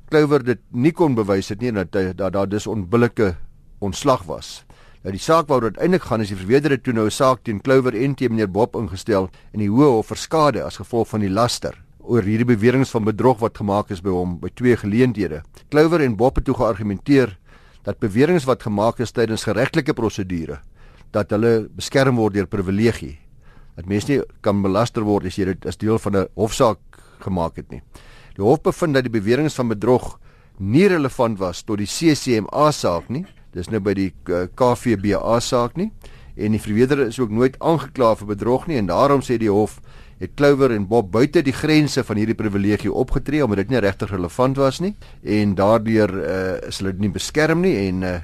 Clover 0.09 0.41
dit 0.41 0.61
nie 0.73 0.91
kon 0.91 1.13
bewys 1.13 1.51
het 1.53 1.61
nie 1.61 1.71
dat 1.75 1.91
daar 1.93 2.13
da, 2.17 2.29
da, 2.33 2.45
dus 2.49 2.65
onbillike 2.67 3.35
ontslag 3.79 4.23
was. 4.25 4.63
Nou 5.03 5.13
die 5.13 5.21
saak 5.21 5.47
waaroor 5.47 5.75
uiteindelik 5.75 6.07
gaan 6.09 6.23
is 6.23 6.31
die 6.33 6.39
verweerderde 6.39 6.81
toe 6.81 6.93
nou 6.93 7.05
'n 7.05 7.11
saak 7.11 7.43
teen 7.43 7.61
Clover 7.61 7.93
en 7.93 8.15
teen 8.15 8.31
meneer 8.31 8.51
Bob 8.51 8.75
ingestel 8.75 9.29
in 9.53 9.59
die 9.59 9.69
Hoë 9.69 9.91
Hof 9.95 10.07
vir 10.07 10.17
skade 10.17 10.63
as 10.63 10.77
gevolg 10.77 11.07
van 11.07 11.21
die 11.21 11.29
laster 11.29 11.77
oor 11.99 12.23
hierdie 12.23 12.45
beweringe 12.45 12.85
van 12.85 13.05
bedrog 13.05 13.39
wat 13.39 13.57
gemaak 13.57 13.91
is 13.91 14.01
by 14.01 14.09
hom 14.09 14.39
by 14.39 14.49
twee 14.49 14.75
geleenthede. 14.75 15.43
Clover 15.69 16.01
en 16.01 16.17
Bob 16.17 16.35
het 16.35 16.45
toe 16.45 16.55
geargumenteer 16.55 17.37
dat 17.83 17.99
beweringe 17.99 18.45
wat 18.45 18.63
gemaak 18.63 18.99
is 18.99 19.11
tydens 19.11 19.43
geregtelike 19.43 19.93
prosedure 19.93 20.59
dat 21.11 21.29
hulle 21.29 21.69
beskerm 21.69 22.15
word 22.15 22.33
deur 22.33 22.47
privilegie. 22.47 23.19
Dat 23.75 23.85
mens 23.85 24.07
nie 24.07 24.21
kan 24.41 24.61
belaster 24.61 25.03
word 25.03 25.25
as 25.25 25.37
jy 25.37 25.45
dit 25.45 25.65
as 25.65 25.77
deel 25.77 25.99
van 25.99 26.15
'n 26.15 26.27
hofsaak 26.35 26.79
gemaak 27.19 27.55
het 27.55 27.69
nie. 27.71 27.81
Die 28.39 28.45
hof 28.47 28.61
bevind 28.63 28.95
dat 28.95 29.03
die 29.03 29.11
beweringe 29.11 29.51
van 29.51 29.67
bedrog 29.67 30.13
nie 30.63 30.85
relevant 30.87 31.41
was 31.41 31.59
tot 31.67 31.81
die 31.81 31.87
CCMA 31.91 32.69
saak 32.71 33.09
nie. 33.11 33.25
Dis 33.51 33.67
nou 33.67 33.81
by 33.83 33.91
die 33.97 34.13
eh, 34.31 34.45
KVBA 34.55 35.33
saak 35.43 35.75
nie. 35.75 35.89
En 36.39 36.55
die 36.55 36.61
verweerder 36.63 37.01
is 37.09 37.19
ook 37.19 37.33
nooit 37.35 37.57
aangekla 37.59 38.13
vir 38.21 38.29
bedrog 38.31 38.69
nie. 38.71 38.77
En 38.79 38.87
daarom 38.87 39.25
sê 39.27 39.35
die 39.41 39.51
hof 39.51 39.81
het 40.23 40.37
Clover 40.39 40.71
en 40.71 40.87
Bob 40.87 41.11
buite 41.11 41.43
die 41.43 41.55
grense 41.55 42.05
van 42.07 42.19
hierdie 42.19 42.37
privilegie 42.39 42.93
opgetree 42.93 43.43
omdat 43.43 43.65
dit 43.65 43.75
nie 43.75 43.83
regtig 43.83 44.15
relevant 44.15 44.63
was 44.63 44.79
nie. 44.79 44.93
En 45.19 45.59
daardeur 45.59 46.15
uh, 46.21 46.57
is 46.71 46.79
hulle 46.79 46.95
nie 46.95 47.11
beskerm 47.11 47.65
nie 47.67 47.75
en 47.89 48.03
uh, 48.07 48.17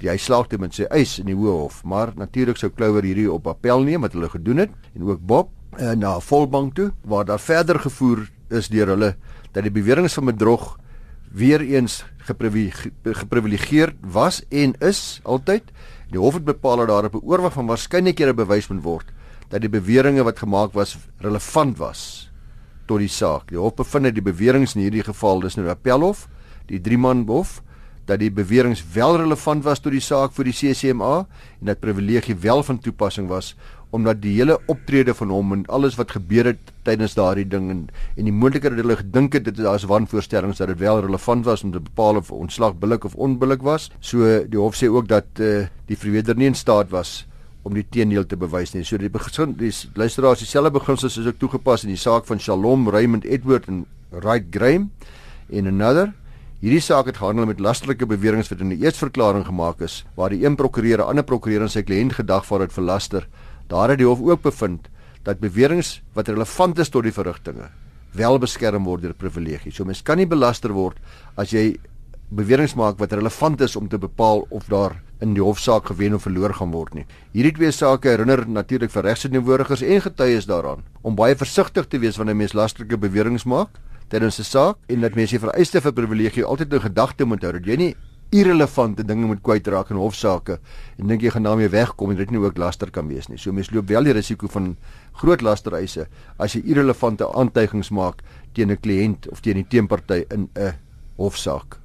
die 0.00 0.08
hy 0.08 0.16
slaag 0.16 0.48
toe 0.48 0.60
met 0.64 0.80
sy 0.80 0.88
eis 0.88 1.18
in 1.20 1.28
die 1.28 1.36
hoë 1.36 1.58
hof. 1.66 1.82
Maar 1.84 2.16
natuurlik 2.16 2.60
sou 2.60 2.72
Clover 2.72 3.04
hierdie 3.04 3.28
op 3.28 3.52
appel 3.52 3.84
neem 3.84 4.08
wat 4.08 4.16
hulle 4.16 4.32
gedoen 4.32 4.64
het. 4.64 4.72
En 4.96 5.04
ook 5.12 5.20
Bob 5.20 5.52
uh, 5.76 5.92
na 5.92 6.16
volbank 6.24 6.72
toe 6.80 6.94
waar 7.04 7.28
daar 7.28 7.40
verder 7.40 7.80
gevoer 7.84 8.30
is 8.52 8.72
deur 8.72 8.92
hulle 8.94 9.14
dat 9.52 9.62
die 9.62 9.72
beweringe 9.72 10.08
van 10.08 10.24
bedrog 10.24 10.78
weer 11.32 11.60
eens 11.60 12.04
geprivilegeerd 13.04 13.96
was 14.00 14.42
en 14.48 14.74
is 14.80 15.20
altyd 15.22 15.62
die 16.12 16.20
hof 16.20 16.34
het 16.34 16.44
bepaal 16.44 16.76
dat 16.76 16.88
daar 16.88 17.04
op 17.04 17.14
'n 17.14 17.24
oorwag 17.24 17.52
van 17.52 17.66
waarskynlikhede 17.66 18.34
bewys 18.34 18.68
moet 18.68 18.82
word 18.82 19.12
dat 19.48 19.60
die 19.60 19.70
beweringe 19.70 20.22
wat 20.22 20.38
gemaak 20.38 20.72
was 20.72 20.96
relevant 21.18 21.78
was 21.78 22.30
tot 22.86 22.98
die 22.98 23.08
saak. 23.08 23.48
Die 23.48 23.58
hof 23.58 23.74
bevind 23.74 24.04
dat 24.04 24.14
die 24.14 24.24
beweringe 24.24 24.66
in 24.74 24.80
hierdie 24.80 25.04
geval 25.04 25.40
dis 25.40 25.56
nou 25.58 25.68
appelhof, 25.68 26.28
die 26.66 26.80
drie 26.80 26.98
man 26.98 27.26
hof 27.28 27.62
dat 28.04 28.18
die 28.18 28.30
beweringe 28.34 28.80
wel 28.92 29.16
relevant 29.16 29.64
was 29.64 29.80
tot 29.80 29.92
die 29.94 30.02
saak 30.02 30.32
vir 30.34 30.44
die 30.44 30.56
CCMA 30.56 31.26
en 31.60 31.70
dat 31.70 31.80
privilegie 31.80 32.34
wel 32.34 32.62
van 32.66 32.80
toepassing 32.82 33.28
was 33.30 33.54
omdat 33.92 34.22
die 34.22 34.32
hele 34.38 34.56
optrede 34.72 35.12
van 35.14 35.32
hom 35.34 35.52
en 35.52 35.64
alles 35.68 35.98
wat 36.00 36.14
gebeur 36.16 36.48
het 36.48 36.70
tydens 36.86 37.12
daardie 37.14 37.44
ding 37.48 37.68
en 37.70 37.82
en 38.16 38.28
die 38.28 38.32
moontlikheid 38.32 38.72
dat 38.72 38.80
hulle 38.80 38.96
gedink 39.02 39.36
het 39.36 39.44
dit 39.44 39.58
daar's 39.60 39.84
wanvoorstellings 39.88 40.62
dat 40.62 40.72
dit 40.72 40.80
wel 40.80 41.02
relevant 41.04 41.44
was 41.44 41.64
om 41.64 41.74
te 41.74 41.80
bepaal 41.80 42.16
of 42.16 42.30
ontslag 42.32 42.78
billik 42.80 43.04
of 43.04 43.14
onbillik 43.14 43.62
was. 43.62 43.90
So 44.00 44.24
die 44.48 44.60
hof 44.60 44.78
sê 44.80 44.88
ook 44.88 45.08
dat 45.08 45.40
uh, 45.40 45.66
die 45.86 45.98
verweerder 45.98 46.36
nie 46.36 46.48
in 46.48 46.56
staat 46.56 46.88
was 46.90 47.26
om 47.62 47.76
die 47.76 47.84
teendeel 47.84 48.24
te 48.26 48.36
bewys 48.36 48.72
nie. 48.74 48.84
So 48.84 48.96
die 48.98 49.12
begin 49.12 49.54
die 49.60 49.70
luisteraars 49.94 50.40
dieselfde 50.40 50.72
beginsels 50.78 51.18
is 51.20 51.28
ook 51.28 51.38
toegepas 51.38 51.84
in 51.84 51.92
die 51.92 52.00
saak 52.00 52.26
van 52.26 52.40
Shalom 52.40 52.88
Raymond 52.88 53.28
Edward 53.28 53.68
en 53.68 53.84
Wright 54.10 54.48
Graham 54.50 54.90
en 55.52 55.68
another. 55.68 56.12
Hierdie 56.62 56.80
saak 56.80 57.08
het 57.10 57.18
gehandel 57.18 57.48
met 57.50 57.60
lasterlike 57.60 58.06
beweringe 58.06 58.46
wat 58.48 58.60
in 58.62 58.72
die 58.72 58.84
eerste 58.84 59.04
verklaring 59.04 59.44
gemaak 59.48 59.80
is 59.82 60.04
waar 60.14 60.30
die 60.30 60.44
een 60.44 60.56
prokureur 60.56 61.02
'n 61.02 61.08
ander 61.10 61.24
prokureur 61.24 61.60
aan 61.60 61.68
sy 61.68 61.82
kliënt 61.82 62.14
gedagvaar 62.14 62.60
het 62.60 62.72
vir 62.72 62.84
laster. 62.84 63.26
Daar 63.72 63.88
het 63.88 64.02
die 64.02 64.08
hof 64.08 64.20
ook 64.20 64.42
bevind 64.44 64.88
dat 65.24 65.40
beweringe 65.40 66.02
wat 66.12 66.28
relevant 66.28 66.78
is 66.82 66.90
tot 66.92 67.06
die 67.06 67.14
verrigtinge 67.14 67.70
wel 68.12 68.36
beskerm 68.38 68.84
word 68.84 69.06
deur 69.06 69.14
privilegie. 69.16 69.72
So 69.72 69.86
mens 69.88 70.02
kan 70.04 70.18
nie 70.20 70.28
belaster 70.28 70.74
word 70.76 70.98
as 71.40 71.54
jy 71.54 71.78
beweringe 72.28 72.76
maak 72.76 72.98
wat 73.00 73.14
relevant 73.16 73.62
is 73.64 73.76
om 73.76 73.88
te 73.88 74.00
bepaal 74.00 74.44
of 74.50 74.68
daar 74.68 74.98
in 75.24 75.32
die 75.36 75.44
hofsaak 75.44 75.88
gewen 75.88 76.18
of 76.18 76.26
verloor 76.26 76.52
gaan 76.58 76.72
word 76.74 76.98
nie. 76.98 77.06
Hierdie 77.32 77.54
twee 77.56 77.72
sake 77.72 78.12
herinner 78.12 78.44
natuurlik 78.48 78.92
vir 78.92 79.06
regsdienwoordigers 79.08 79.84
en 79.86 80.04
getuies 80.04 80.48
daaraan 80.50 80.84
om 81.00 81.16
baie 81.16 81.36
versigtig 81.38 81.88
te 81.88 82.00
wees 82.02 82.20
wanneer 82.20 82.36
mens 82.36 82.56
lasterlike 82.58 83.00
beweringe 83.00 83.40
maak 83.48 83.80
tydens 84.12 84.40
'n 84.40 84.44
saak 84.44 84.76
en 84.88 85.00
dat 85.00 85.14
mense 85.14 85.38
vereiste 85.38 85.80
vir 85.80 85.92
privilegie 85.92 86.44
altyd 86.44 86.72
in 86.72 86.80
gedagte 86.80 87.24
moet 87.24 87.42
hou 87.42 87.52
dat 87.52 87.66
jy 87.66 87.76
nie 87.76 87.94
irrelevante 88.32 89.04
dinge 89.04 89.28
moet 89.28 89.42
kwytraak 89.44 89.90
in 89.92 90.00
hofsaake 90.00 90.58
en 90.98 91.10
dink 91.10 91.22
jy 91.22 91.32
gaan 91.34 91.44
daarmee 91.46 91.68
wegkom 91.72 92.10
en 92.10 92.16
dit 92.16 92.30
nie 92.32 92.40
ook 92.40 92.56
laster 92.58 92.90
kan 92.90 93.08
wees 93.08 93.28
nie. 93.28 93.38
So 93.38 93.52
mense 93.52 93.74
loop 93.74 93.90
wel 93.92 94.08
die 94.08 94.16
risiko 94.16 94.48
van 94.48 94.76
groot 95.20 95.44
lastereise 95.44 96.08
as 96.40 96.56
jy 96.56 96.62
irrelevante 96.72 97.28
aantuigings 97.28 97.92
maak 97.92 98.24
teen 98.54 98.70
'n 98.70 98.80
kliënt 98.80 99.28
of 99.30 99.40
teen 99.40 99.60
die 99.60 99.68
teenparty 99.68 100.24
in 100.30 100.48
'n 100.56 100.74
hofsaak. 101.16 101.78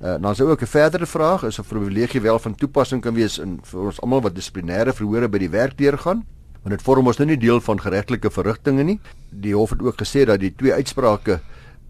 Uh, 0.00 0.14
dan 0.22 0.30
is 0.30 0.40
ook 0.40 0.62
'n 0.62 0.66
verdere 0.66 1.06
vraag 1.06 1.42
is 1.42 1.58
of 1.58 1.68
privilegie 1.68 2.20
wel 2.20 2.38
van 2.38 2.54
toepassing 2.54 3.02
kan 3.02 3.14
wees 3.14 3.38
in 3.38 3.58
vir 3.62 3.80
ons 3.80 4.00
almal 4.00 4.20
wat 4.20 4.34
dissiplinêre 4.34 4.92
verhore 4.92 5.28
by 5.28 5.38
die 5.38 5.50
werk 5.50 5.76
deurgaan. 5.78 6.24
Want 6.62 6.70
dit 6.70 6.82
vorm 6.82 7.06
ons 7.06 7.16
nou 7.16 7.28
nie 7.28 7.38
deel 7.38 7.60
van 7.60 7.80
geregtelike 7.80 8.30
verrigtinge 8.30 8.82
nie. 8.82 9.00
Die 9.30 9.54
hof 9.54 9.70
het 9.70 9.82
ook 9.82 9.98
gesê 9.98 10.24
dat 10.24 10.40
die 10.40 10.54
twee 10.54 10.72
uitsprake 10.72 11.40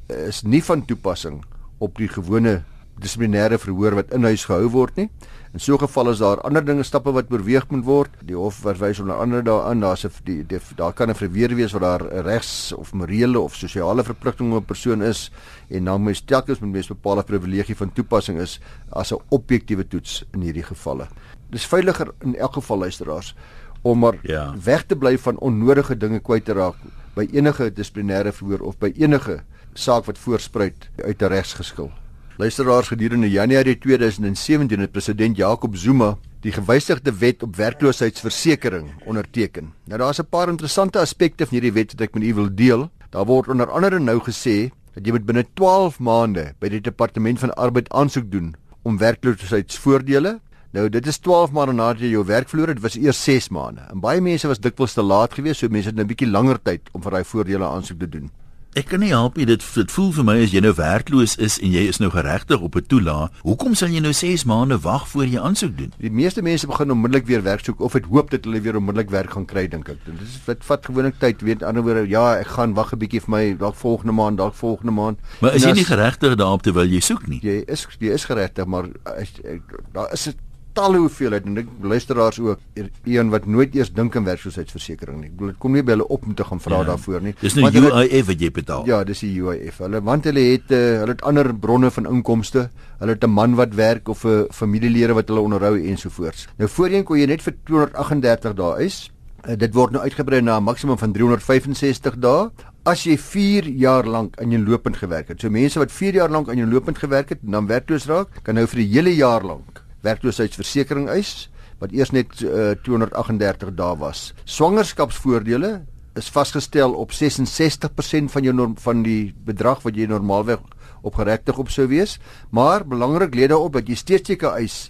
is 0.06 0.42
nie 0.42 0.64
van 0.64 0.84
toepassing 0.84 1.44
op 1.78 1.96
die 1.96 2.08
gewone 2.08 2.62
dissiplinêre 3.00 3.58
verhoor 3.58 3.94
wat 3.94 4.12
in 4.14 4.24
huis 4.24 4.44
gehou 4.44 4.68
word 4.70 4.96
nie. 4.96 5.08
In 5.54 5.60
so 5.60 5.74
'n 5.74 5.78
geval 5.78 6.10
is 6.10 6.18
daar 6.18 6.40
ander 6.40 6.64
dinge 6.64 6.82
stappe 6.82 7.12
wat 7.12 7.30
oorweeg 7.30 7.68
moet 7.70 7.84
word. 7.84 8.10
Die 8.22 8.36
hof 8.36 8.54
verwys 8.54 9.00
onder 9.00 9.16
andere 9.16 9.42
daaraan 9.42 9.80
daar's 9.80 10.04
'n 10.04 10.10
die, 10.24 10.46
die 10.46 10.60
daar 10.76 10.92
kan 10.92 11.08
'n 11.10 11.14
verweer 11.14 11.54
wees 11.54 11.72
wat 11.72 11.82
daar 11.82 12.02
regs 12.24 12.72
of 12.72 12.92
morele 12.92 13.40
of 13.40 13.54
sosiale 13.54 14.04
verpligting 14.04 14.52
op 14.52 14.62
'n 14.62 14.64
persoon 14.64 15.02
is 15.02 15.30
en 15.68 15.84
dan 15.84 16.02
moet 16.02 16.26
telkens 16.26 16.58
met 16.58 16.70
mens 16.70 16.86
bepaalde 16.88 17.22
privilegie 17.22 17.76
van 17.76 17.92
toepassing 17.92 18.40
is 18.40 18.60
as 18.90 19.12
'n 19.12 19.20
objektiewe 19.28 19.86
toets 19.86 20.24
in 20.32 20.40
hierdie 20.40 20.62
gevalle. 20.62 21.06
Dis 21.50 21.66
veiliger 21.66 22.12
in 22.20 22.36
elk 22.36 22.52
geval 22.52 22.78
luisteraars 22.78 23.34
om 23.82 23.98
maar 23.98 24.18
ja. 24.22 24.54
weg 24.64 24.84
te 24.86 24.96
bly 24.96 25.18
van 25.18 25.38
onnodige 25.38 25.96
dinge 25.96 26.20
kwyt 26.20 26.44
te 26.44 26.52
raak 26.52 26.76
by 27.14 27.28
enige 27.32 27.72
dissiplinêre 27.72 28.32
verhoor 28.32 28.60
of 28.60 28.78
by 28.78 28.92
enige 28.96 29.40
saak 29.74 30.04
wat 30.04 30.18
voorspruit 30.18 30.88
uit 31.04 31.22
'n 31.22 31.26
regsgeskil. 31.26 31.90
Luisteraars 32.38 32.86
gedurende 32.88 33.26
Januarie 33.30 33.78
2017 33.78 34.78
het 34.78 34.92
president 34.94 35.36
Jacob 35.36 35.76
Zuma 35.76 36.12
die 36.44 36.52
gewysigde 36.54 37.10
wet 37.18 37.42
op 37.42 37.56
werkloosheidsversekering 37.58 38.92
onderteken. 39.10 39.72
Nou 39.90 39.98
daar's 39.98 40.20
'n 40.22 40.28
paar 40.30 40.48
interessante 40.48 41.00
aspekte 41.00 41.46
van 41.46 41.58
hierdie 41.58 41.72
wet 41.72 41.92
wat 41.92 42.00
ek 42.00 42.14
met 42.14 42.22
u 42.22 42.34
wil 42.34 42.54
deel. 42.54 42.90
Daar 43.10 43.24
word 43.24 43.48
onder 43.48 43.70
andere 43.70 43.98
nou 43.98 44.20
gesê 44.20 44.70
dat 44.94 45.06
jy 45.06 45.10
moet 45.10 45.24
binne 45.24 45.46
12 45.54 45.98
maande 45.98 46.54
by 46.58 46.68
die 46.68 46.80
departement 46.80 47.38
van 47.38 47.54
arbeid 47.54 47.88
aansoek 47.88 48.30
doen 48.30 48.54
om 48.82 48.98
werkloosheidsvoordele. 48.98 50.40
Nou 50.70 50.88
dit 50.88 51.06
is 51.06 51.18
12 51.18 51.50
maande 51.50 51.72
nadat 51.72 52.00
jy 52.00 52.10
jou 52.10 52.24
werk 52.24 52.48
verloor 52.48 52.66
het, 52.68 52.76
dit 52.76 52.82
was 52.82 52.96
eers 52.96 53.24
6 53.24 53.48
maande. 53.48 53.80
En 53.90 54.00
baie 54.00 54.20
mense 54.20 54.46
was 54.46 54.60
dikwels 54.60 54.92
te 54.92 55.02
laat 55.02 55.34
geweest, 55.34 55.58
so 55.58 55.68
mense 55.68 55.88
het 55.88 55.96
nou 55.96 56.04
'n 56.04 56.08
bietjie 56.08 56.30
langer 56.30 56.62
tyd 56.62 56.88
om 56.92 57.02
vir 57.02 57.10
daai 57.10 57.24
voordele 57.24 57.64
aansoek 57.64 57.98
te 57.98 58.08
doen. 58.08 58.30
Ek 58.76 58.90
kan 58.90 59.00
nie 59.00 59.08
help 59.08 59.38
nie, 59.40 59.46
dit 59.48 59.62
dit 59.74 59.92
voel 59.94 60.10
vir 60.12 60.24
my 60.28 60.34
as 60.42 60.52
jy 60.52 60.60
nou 60.60 60.74
werkloos 60.76 61.38
is 61.40 61.56
en 61.64 61.72
jy 61.72 61.86
is 61.88 61.98
nou 62.02 62.10
geregtig 62.12 62.60
op 62.60 62.76
'n 62.76 62.84
toelaag, 62.84 63.30
hoekom 63.40 63.74
sal 63.74 63.88
jy 63.88 64.00
nou 64.04 64.12
6 64.12 64.44
maande 64.44 64.78
wag 64.84 65.08
voor 65.08 65.24
jy 65.24 65.40
aansoek 65.40 65.76
doen? 65.78 65.92
Die 65.98 66.10
meeste 66.10 66.42
mense 66.42 66.66
begin 66.66 66.90
onmiddellik 66.90 67.26
weer 67.26 67.42
werk 67.42 67.64
soek 67.64 67.80
of 67.80 67.92
het 67.92 68.04
hoop 68.04 68.30
dat 68.30 68.44
hulle 68.44 68.60
weer 68.60 68.76
onmiddellik 68.76 69.10
werk 69.10 69.30
gaan 69.30 69.46
kry 69.46 69.68
dink 69.68 69.88
ek. 69.88 69.96
Dit 70.04 70.20
is 70.20 70.38
wat 70.44 70.64
vat 70.64 70.84
gewoonlik 70.84 71.18
tyd, 71.18 71.40
weet 71.40 71.62
ander 71.62 71.82
woorde, 71.82 72.08
ja, 72.08 72.36
ek 72.36 72.46
gaan 72.46 72.74
wag 72.74 72.92
'n 72.92 72.98
bietjie 72.98 73.20
vir 73.20 73.30
my 73.30 73.56
dalk 73.56 73.74
volgende 73.74 74.12
maand, 74.12 74.36
dalk 74.36 74.54
volgende 74.54 74.92
maand. 74.92 75.18
Maar 75.40 75.54
is 75.54 75.64
jy 75.64 75.72
nie 75.72 75.84
geregtig 75.84 76.36
daarop 76.36 76.62
terwyl 76.62 76.86
jy 76.86 77.00
soek 77.00 77.26
nie? 77.26 77.40
Jy 77.42 77.64
is 77.66 77.86
jy 77.98 78.12
is 78.12 78.24
geregtig, 78.24 78.66
maar 78.66 78.84
as, 79.04 79.32
ek, 79.44 79.62
daar 79.92 80.12
is 80.12 80.28
'n 80.28 80.34
talle 80.78 81.00
hoeveelheid 81.02 81.46
en 81.48 81.62
ek 81.62 81.70
luisteraars 81.82 82.38
ook 82.42 82.82
een 83.08 83.32
wat 83.32 83.46
nooit 83.50 83.74
eers 83.76 83.90
dink 83.94 84.16
aan 84.16 84.26
werkloosheidversekering 84.28 85.18
nie. 85.20 85.30
Ek 85.32 85.36
bedoel 85.38 85.52
dit 85.52 85.60
kom 85.64 85.74
nie 85.74 85.84
by 85.86 85.96
hulle 85.96 86.06
op 86.14 86.26
om 86.28 86.36
te 86.38 86.46
gaan 86.46 86.62
vra 86.62 86.82
ja, 86.82 86.88
daarvoor 86.92 87.26
nie. 87.26 87.34
Dis 87.42 87.58
nou 87.58 87.68
UIF 87.68 88.30
wat 88.30 88.44
jy 88.44 88.50
betaal. 88.60 88.86
Ja, 88.90 89.02
dis 89.08 89.24
die 89.24 89.32
UIF. 89.42 89.82
Hulle 89.84 90.02
want 90.06 90.28
hulle 90.30 90.44
het 90.52 90.72
uh, 90.74 90.80
hulle 91.02 91.16
het 91.16 91.24
ander 91.28 91.50
bronne 91.66 91.90
van 91.94 92.08
inkomste. 92.10 92.68
Hulle 93.02 93.16
het 93.16 93.24
'n 93.26 93.34
man 93.34 93.58
wat 93.58 93.74
werk 93.74 94.08
of 94.08 94.24
'n 94.24 94.46
familielede 94.54 95.14
wat 95.18 95.28
hulle 95.28 95.40
onderhou 95.40 95.74
ensovoorts. 95.78 96.48
Nou 96.58 96.68
voorheen 96.68 97.04
kon 97.04 97.18
jy 97.18 97.26
net 97.26 97.42
vir 97.42 97.54
238 97.64 98.54
dae 98.54 98.84
is. 98.84 99.10
Uh, 99.48 99.56
dit 99.56 99.74
word 99.74 99.92
nou 99.92 100.02
uitgebrei 100.02 100.40
na 100.40 100.58
'n 100.58 100.64
maksimum 100.64 100.98
van 100.98 101.12
365 101.12 102.18
dae 102.18 102.50
as 102.84 103.04
jy 103.04 103.18
4 103.18 103.68
jaar 103.68 104.06
lank 104.06 104.40
aan 104.40 104.50
jou 104.50 104.64
lopend 104.64 104.96
gewerk 104.96 105.28
het. 105.28 105.40
So 105.40 105.50
mense 105.50 105.78
wat 105.78 105.92
4 105.92 106.14
jaar 106.14 106.30
lank 106.30 106.48
aan 106.48 106.56
jou 106.56 106.68
lopend 106.68 106.98
gewerk 106.98 107.28
het 107.28 107.38
en 107.44 107.50
dan 107.50 107.66
werkloos 107.66 108.06
raak, 108.06 108.28
kan 108.42 108.54
nou 108.54 108.66
vir 108.66 108.76
die 108.78 108.92
hele 108.94 109.14
jaar 109.14 109.44
lank 109.44 109.87
werkloosheidsversekering 110.06 111.08
eis 111.12 111.48
wat 111.78 111.92
eers 111.94 112.10
net 112.10 112.40
uh, 112.42 112.74
238 112.82 113.74
dae 113.78 113.94
was. 114.00 114.32
Swangerskapsvoordele 114.44 115.72
is 116.18 116.30
vasgestel 116.34 116.96
op 116.98 117.12
66% 117.14 118.32
van 118.34 118.46
jou 118.46 118.54
norm, 118.54 118.74
van 118.82 119.04
die 119.06 119.34
bedrag 119.46 119.84
wat 119.84 119.98
jy 119.98 120.08
normaalweg 120.10 120.64
opgeregtig 121.06 121.58
op 121.62 121.70
sou 121.70 121.86
wees, 121.90 122.16
maar 122.50 122.82
belangrik 122.86 123.36
lede 123.38 123.56
op 123.56 123.76
dat 123.78 123.88
jy 123.88 123.98
steeds 123.98 124.32
seker 124.32 124.58
eis 124.58 124.88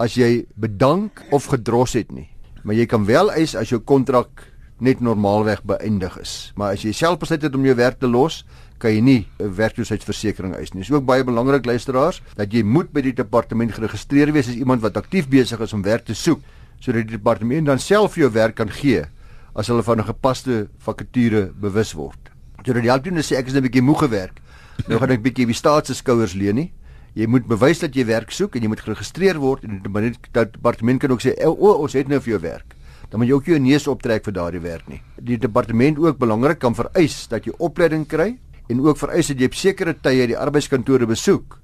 as 0.00 0.16
jy 0.16 0.46
bedank 0.56 1.20
of 1.30 1.50
gedros 1.52 1.92
het 1.98 2.08
nie. 2.14 2.30
Maar 2.64 2.78
jy 2.78 2.86
kan 2.88 3.04
wel 3.08 3.32
eis 3.36 3.52
as 3.56 3.72
jou 3.72 3.80
kontrak 3.84 4.46
net 4.80 5.02
normaalweg 5.04 5.60
beëindig 5.68 6.16
is. 6.22 6.34
Maar 6.56 6.76
as 6.76 6.84
jy 6.86 6.94
self 6.96 7.20
besluit 7.20 7.44
het 7.44 7.56
om 7.56 7.66
jou 7.68 7.76
werk 7.76 8.00
te 8.00 8.08
los, 8.08 8.42
kan 8.80 8.94
jy 8.94 9.00
nie 9.00 9.26
'n 9.38 9.54
werkloosheidsversekering 9.54 10.54
eis 10.56 10.72
nie. 10.72 10.82
Dit 10.82 10.90
is 10.90 10.96
ook 10.96 11.04
baie 11.04 11.24
belangrik 11.24 11.66
luisteraars 11.66 12.22
dat 12.36 12.52
jy 12.52 12.62
moet 12.62 12.92
by 12.92 13.00
die 13.00 13.12
departement 13.12 13.72
geregistreer 13.72 14.32
wees 14.32 14.48
as 14.48 14.54
iemand 14.54 14.80
wat 14.82 14.96
aktief 14.96 15.28
besig 15.28 15.60
is 15.60 15.72
om 15.72 15.82
werk 15.82 16.04
te 16.04 16.14
soek, 16.14 16.40
sodat 16.80 17.06
die 17.06 17.16
departement 17.16 17.66
dan 17.66 17.78
self 17.78 18.14
vir 18.14 18.22
jou 18.22 18.32
werk 18.32 18.54
kan 18.54 18.70
gee 18.70 19.04
as 19.54 19.68
hulle 19.68 19.82
van 19.82 19.98
'n 19.98 20.04
gepaste 20.04 20.68
vakature 20.78 21.52
bewus 21.60 21.92
word. 21.92 22.30
Sodat 22.64 22.82
die 22.82 22.90
helpende 22.90 23.22
sê 23.22 23.36
ek 23.36 23.46
is 23.46 23.54
'n 23.54 23.62
bietjie 23.62 23.82
moeg 23.82 23.98
gewerk. 23.98 24.40
Nou 24.88 24.98
gaan 24.98 25.10
ek 25.10 25.22
bietjie 25.22 25.46
die 25.46 25.54
staat 25.54 25.86
se 25.86 25.94
skouers 25.94 26.34
leun 26.34 26.54
nie. 26.54 26.72
Jy 27.14 27.26
moet 27.26 27.46
bewys 27.46 27.80
dat 27.80 27.94
jy 27.94 28.04
werk 28.06 28.30
soek 28.30 28.56
en 28.56 28.62
jy 28.62 28.68
moet 28.68 28.80
geregistreer 28.80 29.38
word 29.38 29.64
en 29.64 29.82
die 29.82 30.12
departement 30.32 31.00
kan 31.00 31.10
ook 31.10 31.20
sê 31.20 31.34
o, 31.44 31.50
oh, 31.50 31.80
ons 31.80 31.92
het 31.92 32.08
nou 32.08 32.20
vir 32.20 32.32
jou 32.32 32.40
werk 32.40 32.74
dan 33.10 33.18
moet 33.18 33.28
jy 33.28 33.34
ook 33.34 33.48
jou 33.50 33.58
neus 33.58 33.88
optrek 33.90 34.24
vir 34.24 34.34
daardie 34.36 34.62
werk 34.62 34.86
nie. 34.88 35.00
Die 35.18 35.38
departement 35.38 35.98
ook 35.98 36.18
belangrik 36.18 36.60
kan 36.62 36.76
vereis 36.78 37.26
dat 37.30 37.44
jy 37.46 37.52
opleiding 37.58 38.06
kry 38.06 38.36
en 38.70 38.80
ook 38.86 39.00
vereis 39.00 39.32
dat 39.32 39.40
jy 39.40 39.48
op 39.50 39.58
sekere 39.58 39.94
tye 39.98 40.28
die 40.30 40.38
arbeidskantore 40.38 41.08
besoek 41.10 41.58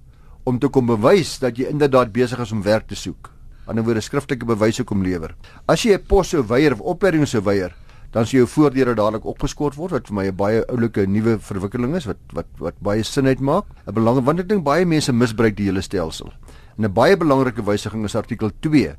om 0.47 0.59
te 0.63 0.69
kom 0.71 0.87
bewys 0.91 1.37
dat 1.43 1.59
jy 1.59 1.71
inderdaad 1.71 2.13
besig 2.15 2.41
is 2.43 2.53
om 2.55 2.63
werk 2.63 2.87
te 2.91 2.99
soek. 2.99 3.31
Aan 3.67 3.79
'n 3.79 3.85
woorde 3.85 4.01
skriftelike 4.01 4.47
bewyse 4.47 4.85
kom 4.85 5.03
lewer. 5.03 5.35
As 5.67 5.83
jy 5.83 5.95
'n 5.95 6.07
pos 6.07 6.29
sou 6.29 6.43
weier 6.43 6.73
of 6.73 6.81
opleiding 6.81 7.27
sou 7.27 7.43
weier, 7.43 7.75
dan 8.13 8.27
sou 8.27 8.39
jou 8.39 8.47
voordele 8.47 8.95
dadelik 8.95 9.25
opgeskort 9.25 9.75
word 9.75 9.93
wat 9.93 10.09
vir 10.09 10.15
my 10.15 10.27
'n 10.27 10.37
baie 10.37 10.65
oulike 10.69 11.07
nuwe 11.07 11.39
verwikkeling 11.39 11.97
is 11.97 12.07
wat 12.07 12.19
wat 12.33 12.47
wat 12.59 12.75
baie 12.81 13.03
sin 13.03 13.27
uitmaak. 13.27 13.65
'n 13.87 13.95
Belang 13.95 14.25
want 14.25 14.41
ek 14.41 14.49
dink 14.49 14.65
baie 14.65 14.85
mense 14.85 15.13
misbruik 15.13 15.57
die 15.57 15.67
hele 15.67 15.83
stelsel. 15.83 16.33
En 16.79 16.85
'n 16.85 16.93
baie 16.93 17.17
belangrike 17.17 17.63
wysiging 17.63 18.05
is 18.05 18.15
artikel 18.15 18.51
2 18.61 18.97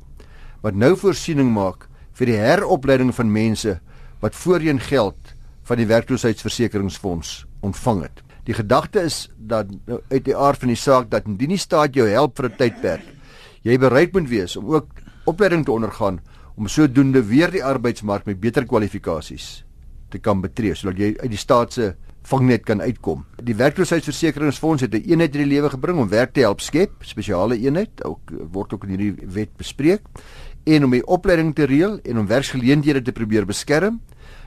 wat 0.62 0.74
nou 0.74 0.96
voorsiening 0.96 1.52
maak 1.52 1.88
vir 2.12 2.26
die 2.26 2.36
heropleiding 2.36 3.14
van 3.14 3.32
mense 3.32 3.80
wat 4.20 4.34
voorheen 4.34 4.80
geld 4.80 5.34
van 5.68 5.80
die 5.80 5.86
werkloosheidsversekeringsfonds 5.86 7.44
ontvang 7.60 8.02
het. 8.06 8.22
Die 8.48 8.56
gedagte 8.56 9.04
is 9.04 9.26
dat 9.36 9.68
nou, 9.86 10.00
uit 10.08 10.24
die 10.24 10.36
aard 10.36 10.62
van 10.62 10.72
die 10.72 10.80
saak 10.80 11.10
dat 11.12 11.28
indien 11.28 11.52
die 11.52 11.60
staat 11.60 11.94
jou 11.94 12.08
help 12.08 12.36
vir 12.40 12.48
'n 12.48 12.56
tydperk, 12.56 13.04
jy 13.62 13.78
bereid 13.78 14.12
moet 14.12 14.28
wees 14.28 14.56
om 14.56 14.74
ook 14.74 14.88
opleiding 15.26 15.64
te 15.64 15.72
ondergaan 15.72 16.20
om 16.56 16.68
sodoende 16.68 17.22
weer 17.22 17.50
die 17.50 17.64
arbeidsmark 17.64 18.24
met 18.26 18.40
beter 18.40 18.64
kwalifikasies 18.66 19.64
te 20.08 20.18
kan 20.18 20.40
betree 20.40 20.74
sodat 20.74 20.98
jy 20.98 21.14
uit 21.20 21.30
die 21.30 21.38
staat 21.38 21.72
se 21.72 21.94
vangnet 22.28 22.64
kan 22.64 22.80
uitkom. 22.80 23.24
Die 23.42 23.56
werkloosheidsversekeringsfonds 23.56 24.82
het 24.82 24.94
'n 24.94 25.04
eenheid 25.10 25.34
in 25.34 25.42
die 25.42 25.54
lewe 25.54 25.70
gebring 25.70 25.98
om 25.98 26.08
werk 26.08 26.32
te 26.32 26.40
help 26.40 26.60
skep, 26.60 26.90
spesiale 27.00 27.58
eenheid, 27.58 28.04
ook 28.04 28.20
word 28.52 28.72
ook 28.72 28.84
in 28.84 28.90
hierdie 28.90 29.26
wet 29.26 29.56
bespreek 29.56 30.02
en 30.64 30.84
om 30.84 30.90
die 30.90 31.06
opleiding 31.06 31.54
te 31.54 31.64
reël 31.64 31.98
en 32.04 32.18
om 32.18 32.26
werksgeleenthede 32.26 33.02
te 33.02 33.12
probeer 33.12 33.46
beskerm. 33.46 34.00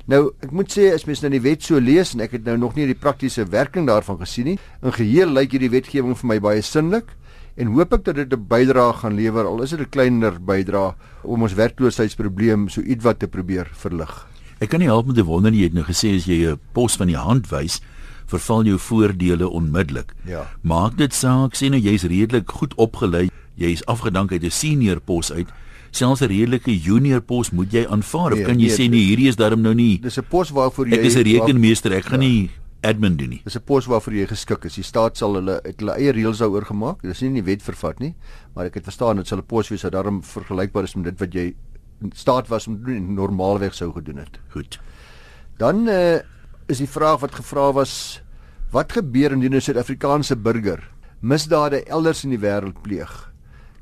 Nou, 0.09 0.31
ek 0.41 0.51
moet 0.51 0.71
sê 0.71 0.89
as 0.95 1.05
mens 1.05 1.21
nou 1.21 1.29
die 1.29 1.43
wet 1.43 1.63
so 1.63 1.79
lees 1.79 2.15
en 2.15 2.21
ek 2.25 2.31
het 2.31 2.45
nou 2.45 2.57
nog 2.57 2.75
nie 2.75 2.87
die 2.89 2.97
praktiese 2.97 3.45
werking 3.45 3.85
daarvan 3.87 4.17
gesien 4.21 4.45
nie, 4.45 4.59
in 4.81 4.95
geheel 4.95 5.29
lyk 5.29 5.51
hierdie 5.51 5.69
wetgewing 5.69 6.17
vir 6.17 6.27
my 6.27 6.39
baie 6.39 6.61
sinlik 6.65 7.13
en 7.59 7.73
hoop 7.75 7.93
ek 7.93 8.05
dat 8.05 8.15
dit 8.15 8.33
'n 8.33 8.47
bydrae 8.47 8.93
gaan 8.93 9.15
lewer 9.15 9.45
al 9.45 9.61
is 9.61 9.69
dit 9.69 9.79
'n 9.79 9.89
kleiner 9.89 10.39
bydrae 10.39 10.95
om 11.23 11.43
ons 11.43 11.53
werkloosheidsprobleem 11.53 12.69
so 12.69 12.81
ietwat 12.81 13.19
te 13.19 13.27
probeer 13.27 13.67
verlig. 13.73 14.27
Ek 14.59 14.69
kan 14.69 14.79
nie 14.79 14.87
help 14.87 15.07
met 15.07 15.15
te 15.15 15.23
wonder 15.23 15.51
jy 15.51 15.63
het 15.63 15.73
nou 15.73 15.83
gesê 15.83 16.15
as 16.15 16.25
jy 16.25 16.49
'n 16.49 16.59
pos 16.73 16.95
van 16.95 17.07
die 17.07 17.17
hand 17.17 17.49
wys, 17.49 17.81
verval 18.25 18.63
jou 18.63 18.77
voordele 18.77 19.49
onmiddellik. 19.49 20.13
Ja. 20.25 20.47
Maak 20.61 20.97
dit 20.97 21.13
saak 21.13 21.55
sê 21.55 21.69
nou 21.69 21.79
jy's 21.79 22.03
redelik 22.03 22.49
goed 22.49 22.73
opgelei, 22.75 23.29
jy's 23.55 23.85
afgedank 23.85 24.31
uit 24.31 24.43
'n 24.43 24.49
senior 24.49 24.99
pos 24.99 25.31
uit 25.31 25.47
selfs 25.91 26.21
'n 26.21 26.27
redelike 26.27 26.71
junior 26.71 27.21
pos 27.21 27.51
moet 27.51 27.71
jy 27.71 27.85
aanvaar. 27.85 28.35
Nee, 28.35 28.43
kan 28.43 28.59
jy 28.59 28.67
nee, 28.67 28.75
sê 28.75 28.89
nee, 28.89 29.05
hierdie 29.09 29.27
is 29.27 29.35
daarom 29.35 29.61
nou 29.61 29.73
nie. 29.73 29.99
Dis 29.99 30.17
'n 30.17 30.25
pos 30.29 30.49
waarvoor 30.49 30.87
jy 30.87 30.93
Ek 30.93 31.05
is 31.05 31.15
'n 31.15 31.23
rekenmeester, 31.23 31.93
ek 31.93 32.05
gaan 32.05 32.21
ja. 32.21 32.27
nie 32.27 32.49
admin 32.81 33.15
doen 33.17 33.29
nie. 33.29 33.41
Dis 33.43 33.55
'n 33.55 33.63
pos 33.65 33.85
waarvoor 33.85 34.13
jy 34.13 34.27
geskik 34.27 34.65
is. 34.65 34.75
Die 34.75 34.83
staat 34.83 35.17
sal 35.17 35.35
hulle 35.35 35.59
het 35.63 35.79
hulle 35.79 35.93
eie 35.93 36.11
reëls 36.11 36.39
daaroor 36.39 36.65
gemaak. 36.65 37.01
Dis 37.01 37.21
nie 37.21 37.29
in 37.29 37.35
die 37.35 37.43
wet 37.43 37.61
vervat 37.61 37.99
nie, 37.99 38.15
maar 38.55 38.65
ek 38.65 38.75
het 38.75 38.83
verstaan 38.83 39.17
dit 39.17 39.27
sal 39.27 39.37
'n 39.39 39.45
pos 39.45 39.69
wees 39.69 39.83
wat 39.83 39.91
daarom 39.91 40.23
vergelykbaar 40.23 40.83
is 40.83 40.95
met 40.95 41.05
dit 41.05 41.19
wat 41.19 41.33
jy 41.33 41.53
staat 42.13 42.47
was 42.47 42.67
om 42.67 42.83
doen 42.83 42.95
en 42.95 43.13
normaalweg 43.13 43.73
sou 43.73 43.91
gedoen 43.93 44.17
het. 44.17 44.39
Goed. 44.49 44.79
Dan 45.57 45.87
uh, 45.87 46.19
is 46.67 46.77
die 46.77 46.89
vraag 46.89 47.19
wat 47.19 47.35
gevra 47.35 47.71
was 47.73 48.21
wat 48.71 48.91
gebeur 48.91 49.31
indien 49.31 49.55
'n 49.55 49.61
Suid-Afrikaanse 49.61 50.35
burger 50.35 50.89
misdade 51.19 51.83
elders 51.83 52.23
in 52.23 52.29
die 52.29 52.39
wêreld 52.39 52.81
pleeg? 52.81 53.30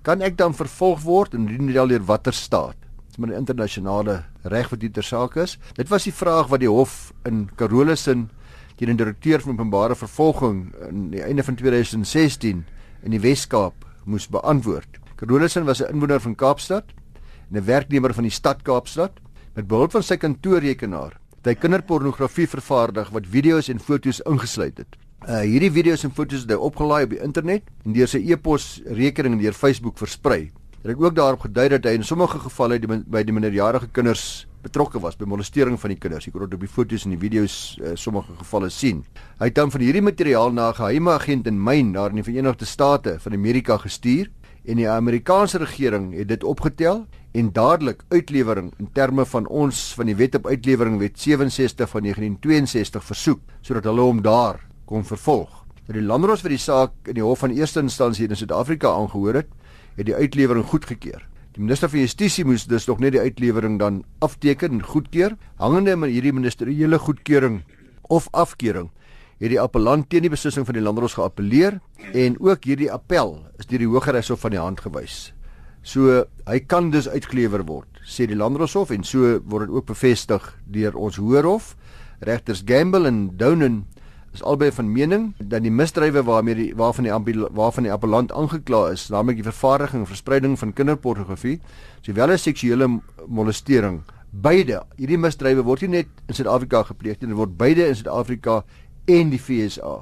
Kan 0.10 0.24
ek 0.26 0.40
dan 0.42 0.56
vervolg 0.58 1.04
word 1.06 1.36
indien 1.38 1.68
dit 1.70 1.78
al 1.78 1.92
deur 1.92 2.02
watter 2.08 2.34
staat? 2.34 2.78
Dit 2.82 3.14
is 3.14 3.18
maar 3.22 3.30
'n 3.30 3.46
internasionale 3.46 4.26
reg 4.42 4.70
wat 4.70 4.82
hier 4.82 4.92
ter 4.92 5.04
saak 5.04 5.36
is. 5.38 5.60
Dit 5.76 5.90
was 5.90 6.04
die 6.04 6.14
vraag 6.14 6.48
wat 6.50 6.60
die 6.60 6.70
hof 6.70 7.14
in 7.26 7.50
Carolusin 7.56 8.30
teen 8.78 8.90
'n 8.90 8.98
direkteur 8.98 9.40
van 9.42 9.54
openbare 9.54 9.96
vervolging 9.96 10.74
in 10.90 11.12
die 11.12 11.22
einde 11.22 11.44
van 11.44 11.56
2016 11.56 12.66
in 13.04 13.12
die 13.12 13.20
Wes-Kaap 13.20 13.74
moes 14.06 14.28
beantwoord. 14.28 15.00
Carolusin 15.16 15.66
was 15.66 15.82
'n 15.82 15.94
inwoner 15.94 16.20
van 16.20 16.36
Kaapstad 16.36 16.86
en 17.52 17.58
'n 17.58 17.66
werknemer 17.66 18.14
van 18.14 18.24
die 18.24 18.32
stad 18.32 18.64
Kaapstad 18.64 19.12
met 19.54 19.68
behulp 19.68 19.92
van 19.92 20.04
sy 20.04 20.18
kantoorrekenaar 20.18 21.20
het 21.38 21.46
hy 21.46 21.56
kinderpornografie 21.56 22.48
vervaardig 22.48 23.10
wat 23.10 23.28
video's 23.28 23.70
en 23.70 23.80
foto's 23.80 24.22
ingesluit 24.26 24.78
het. 24.78 24.98
Uh 25.28 25.42
hierdie 25.44 25.72
video's 25.72 26.06
en 26.08 26.14
foto's 26.16 26.46
het 26.46 26.52
hy 26.54 26.58
opgelaai 26.64 27.04
op 27.04 27.12
die 27.12 27.20
internet 27.20 27.66
en 27.84 27.92
deur 27.92 28.08
sy 28.08 28.22
e-pos 28.32 28.78
rekening 28.88 29.36
en 29.36 29.42
deur 29.42 29.58
Facebook 29.58 29.98
versprei. 30.00 30.48
Hy 30.80 30.94
het 30.94 31.02
ook 31.02 31.16
daarop 31.18 31.42
gedui 31.44 31.66
dat 31.74 31.84
hy 31.84 31.98
in 31.98 32.06
sommige 32.08 32.40
gevalle 32.40 32.78
die, 32.80 32.88
by 32.88 33.26
die 33.28 33.36
minderjarige 33.36 33.90
kinders 33.92 34.46
betrokke 34.64 35.00
was 35.04 35.18
by 35.20 35.28
molestering 35.28 35.76
van 35.80 35.92
die 35.92 36.00
kinders. 36.00 36.28
Jy 36.28 36.32
kon 36.32 36.46
dit 36.46 36.56
op 36.56 36.64
die 36.64 36.72
foto's 36.72 37.04
en 37.04 37.18
die 37.18 37.20
video's 37.20 37.58
uh, 37.82 37.98
sommige 38.00 38.32
gevalle 38.40 38.70
sien. 38.72 39.02
Hy 39.42 39.50
het 39.52 39.58
dan 39.60 39.76
van 39.76 39.84
hierdie 39.84 40.04
materiaal 40.04 40.56
na 40.56 40.70
'n 40.70 40.80
geheime 40.80 41.12
agent 41.12 41.48
in 41.48 41.60
Maine 41.60 41.94
daar 41.94 42.16
in 42.16 42.24
die 42.24 42.24
Verenigde 42.24 42.66
State 42.66 43.20
van 43.20 43.34
Amerika 43.34 43.78
gestuur 43.78 44.32
en 44.66 44.78
die 44.78 44.90
Amerikaanse 44.90 45.58
regering 45.58 46.14
het 46.16 46.28
dit 46.28 46.44
opgetel 46.44 47.08
en 47.32 47.52
dadelik 47.52 48.04
uitlewering 48.10 48.74
in 48.80 48.90
terme 48.94 49.26
van 49.26 49.48
ons 49.48 49.94
van 49.96 50.06
die 50.06 50.16
Wet 50.16 50.36
op 50.36 50.48
Uitlewering 50.48 51.00
Wet 51.00 51.20
67 51.20 51.90
van 51.90 52.02
1962 52.02 53.04
versoek 53.04 53.40
sodat 53.62 53.84
hulle 53.84 54.02
hom 54.02 54.22
daar 54.22 54.69
kon 54.90 55.06
vervolg. 55.06 55.52
Die 55.90 56.02
landros 56.06 56.44
vir 56.46 56.54
die 56.54 56.62
saak 56.62 57.10
in 57.10 57.18
die 57.18 57.26
hof 57.26 57.44
van 57.44 57.54
eerste 57.54 57.82
instansie 57.82 58.28
in 58.28 58.38
Suid-Afrika 58.38 58.92
aangehoor 58.94 59.42
het, 59.42 59.50
het 59.98 60.08
die 60.10 60.18
uitlewering 60.18 60.66
goedgekeur. 60.70 61.24
Die 61.56 61.64
minister 61.64 61.90
van 61.90 62.04
Justisie 62.04 62.46
moes 62.46 62.68
dus 62.70 62.86
nog 62.88 63.02
net 63.02 63.16
die 63.16 63.22
uitlewering 63.22 63.80
dan 63.82 64.04
afteken 64.26 64.78
en 64.78 64.86
goedkeur. 64.86 65.34
Hangende 65.58 65.96
met 65.98 66.14
hierdie 66.14 66.34
ministeriële 66.34 67.00
goedkeuring 67.02 67.64
of 68.10 68.30
afkeuring, 68.32 68.90
het 69.40 69.54
die 69.54 69.60
appellant 69.62 70.10
teen 70.10 70.26
die 70.26 70.34
beslissing 70.34 70.66
van 70.68 70.78
die 70.78 70.84
landros 70.84 71.18
geappeleer 71.18 71.80
en 72.14 72.38
ook 72.42 72.66
hierdie 72.70 72.92
appel 72.92 73.38
is 73.62 73.70
deur 73.70 73.82
die 73.82 73.90
Hooggeregshof 73.90 74.42
van 74.46 74.56
die 74.56 74.62
hand 74.62 74.82
gewys. 74.86 75.30
So 75.82 76.26
hy 76.46 76.60
kan 76.68 76.90
dus 76.92 77.08
uitgelewer 77.10 77.64
word, 77.66 78.02
sê 78.04 78.28
die 78.28 78.38
landroshof 78.38 78.92
en 78.92 79.06
so 79.08 79.38
word 79.48 79.70
dit 79.70 79.78
ook 79.78 79.88
bevestig 79.94 80.44
deur 80.68 80.98
ons 80.98 81.20
Hoërhof. 81.22 81.76
Regters 82.26 82.66
Gamble 82.68 83.08
en 83.08 83.22
Downen 83.40 83.86
is 84.34 84.44
albei 84.44 84.70
van 84.72 84.92
mening 84.92 85.34
dat 85.38 85.64
die 85.66 85.72
misdrywe 85.74 86.24
waarmee 86.24 86.56
die 86.56 86.70
waarvan 86.78 87.08
die 87.08 87.48
waarvan 87.58 87.88
die 87.88 87.94
appellant 87.94 88.32
aangekla 88.32 88.90
is, 88.94 89.08
naamlik 89.10 89.42
die 89.42 89.48
vervaardiging 89.48 90.04
en 90.04 90.08
verspreiding 90.08 90.60
van 90.60 90.74
kinderpornografie, 90.74 91.60
sowel 92.06 92.36
as 92.36 92.46
seksuele 92.46 92.88
molestering, 93.28 94.04
beide 94.30 94.84
hierdie 94.98 95.18
misdrywe 95.18 95.66
word 95.66 95.88
nie 95.88 96.04
net 96.04 96.12
in 96.28 96.38
Suid-Afrika 96.38 96.84
gepleeg 96.92 97.20
nie, 97.20 97.32
dit 97.32 97.40
word 97.40 97.58
beide 97.58 97.88
in 97.90 97.98
Suid-Afrika 97.98 98.62
en 99.10 99.34
die 99.34 99.42
FSA 99.42 99.96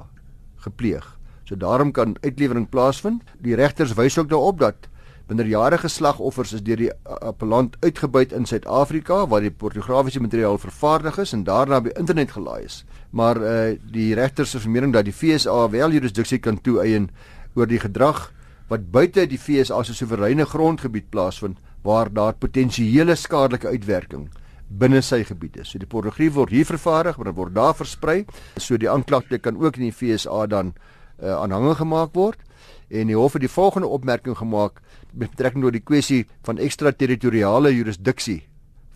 gepleeg. 0.66 1.06
So 1.48 1.56
daarom 1.56 1.94
kan 1.96 2.16
uitlewering 2.20 2.68
plaasvind. 2.68 3.22
Die 3.40 3.56
regters 3.56 3.94
wys 3.96 4.18
ook 4.20 4.28
daarop 4.28 4.58
dat 4.60 4.88
minderjarige 5.28 5.88
slagoffers 5.88 6.54
is 6.56 6.62
deur 6.64 6.80
die 6.80 6.90
appellant 7.04 7.76
uitgebuit 7.84 8.32
in 8.32 8.46
Suid-Afrika 8.48 9.26
waar 9.28 9.44
die 9.44 9.52
pornografiese 9.52 10.22
materiaal 10.24 10.56
vervaardig 10.58 11.18
is 11.20 11.34
en 11.36 11.44
daarna 11.44 11.82
by 11.84 11.92
internet 12.00 12.32
gelaai 12.32 12.64
is. 12.64 12.82
Maar 13.10 13.40
uh, 13.42 13.52
die 13.92 14.14
regters 14.16 14.54
se 14.54 14.62
vermening 14.64 14.94
dat 14.96 15.04
die 15.04 15.12
FSA 15.12 15.68
wel 15.74 15.92
jurisdiksie 15.92 16.40
kan 16.40 16.60
toeëien 16.60 17.10
oor 17.54 17.68
die 17.68 17.80
gedrag 17.82 18.30
wat 18.72 18.88
buite 18.92 19.26
die 19.28 19.40
FSA 19.40 19.82
se 19.84 19.96
soewereine 19.96 20.48
grondgebied 20.48 21.10
plaasvind 21.12 21.60
waar 21.84 22.12
daar 22.12 22.36
potensiële 22.36 23.16
skadelike 23.16 23.68
uitwerking 23.68 24.28
binne 24.68 25.00
sy 25.04 25.22
gebied 25.24 25.60
is. 25.62 25.70
So 25.72 25.80
die 25.80 25.88
pornografie 25.88 26.32
word 26.32 26.52
hier 26.52 26.68
vervaardig, 26.68 27.16
maar 27.16 27.30
dit 27.30 27.36
word 27.38 27.54
daar 27.56 27.76
versprei. 27.76 28.18
So 28.60 28.76
die 28.76 28.90
aanklagte 28.90 29.38
kan 29.40 29.56
ook 29.56 29.76
in 29.80 29.88
die 29.88 29.94
FSA 29.94 30.46
dan 30.46 30.74
uh, 31.22 31.38
aanhangig 31.40 31.80
gemaak 31.80 32.12
word 32.16 32.44
en 32.88 33.10
die 33.10 33.16
hof 33.16 33.34
het 33.36 33.44
die 33.44 33.52
volgende 33.52 33.88
opmerking 33.88 34.36
gemaak 34.38 34.80
met 35.18 35.30
betrekking 35.34 35.64
tot 35.64 35.74
die 35.74 35.84
kwessie 35.84 36.24
van 36.46 36.60
ekstraterritoriale 36.62 37.72
jurisdiksie 37.74 38.42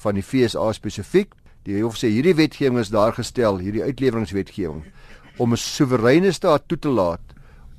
van 0.03 0.19
die 0.19 0.23
FSA 0.23 0.73
spesifiek. 0.73 1.35
Die 1.67 1.83
hof 1.83 1.99
sê 1.99 2.11
hierdie 2.11 2.35
wetgewing 2.39 2.81
is 2.83 2.91
daar 2.91 3.15
gestel, 3.15 3.61
hierdie 3.63 3.83
uitleweringswetgewing 3.83 4.85
om 5.39 5.53
'n 5.53 5.57
soewereine 5.57 6.33
staat 6.33 6.69
toe 6.69 6.79
te 6.79 6.89
laat 6.89 7.21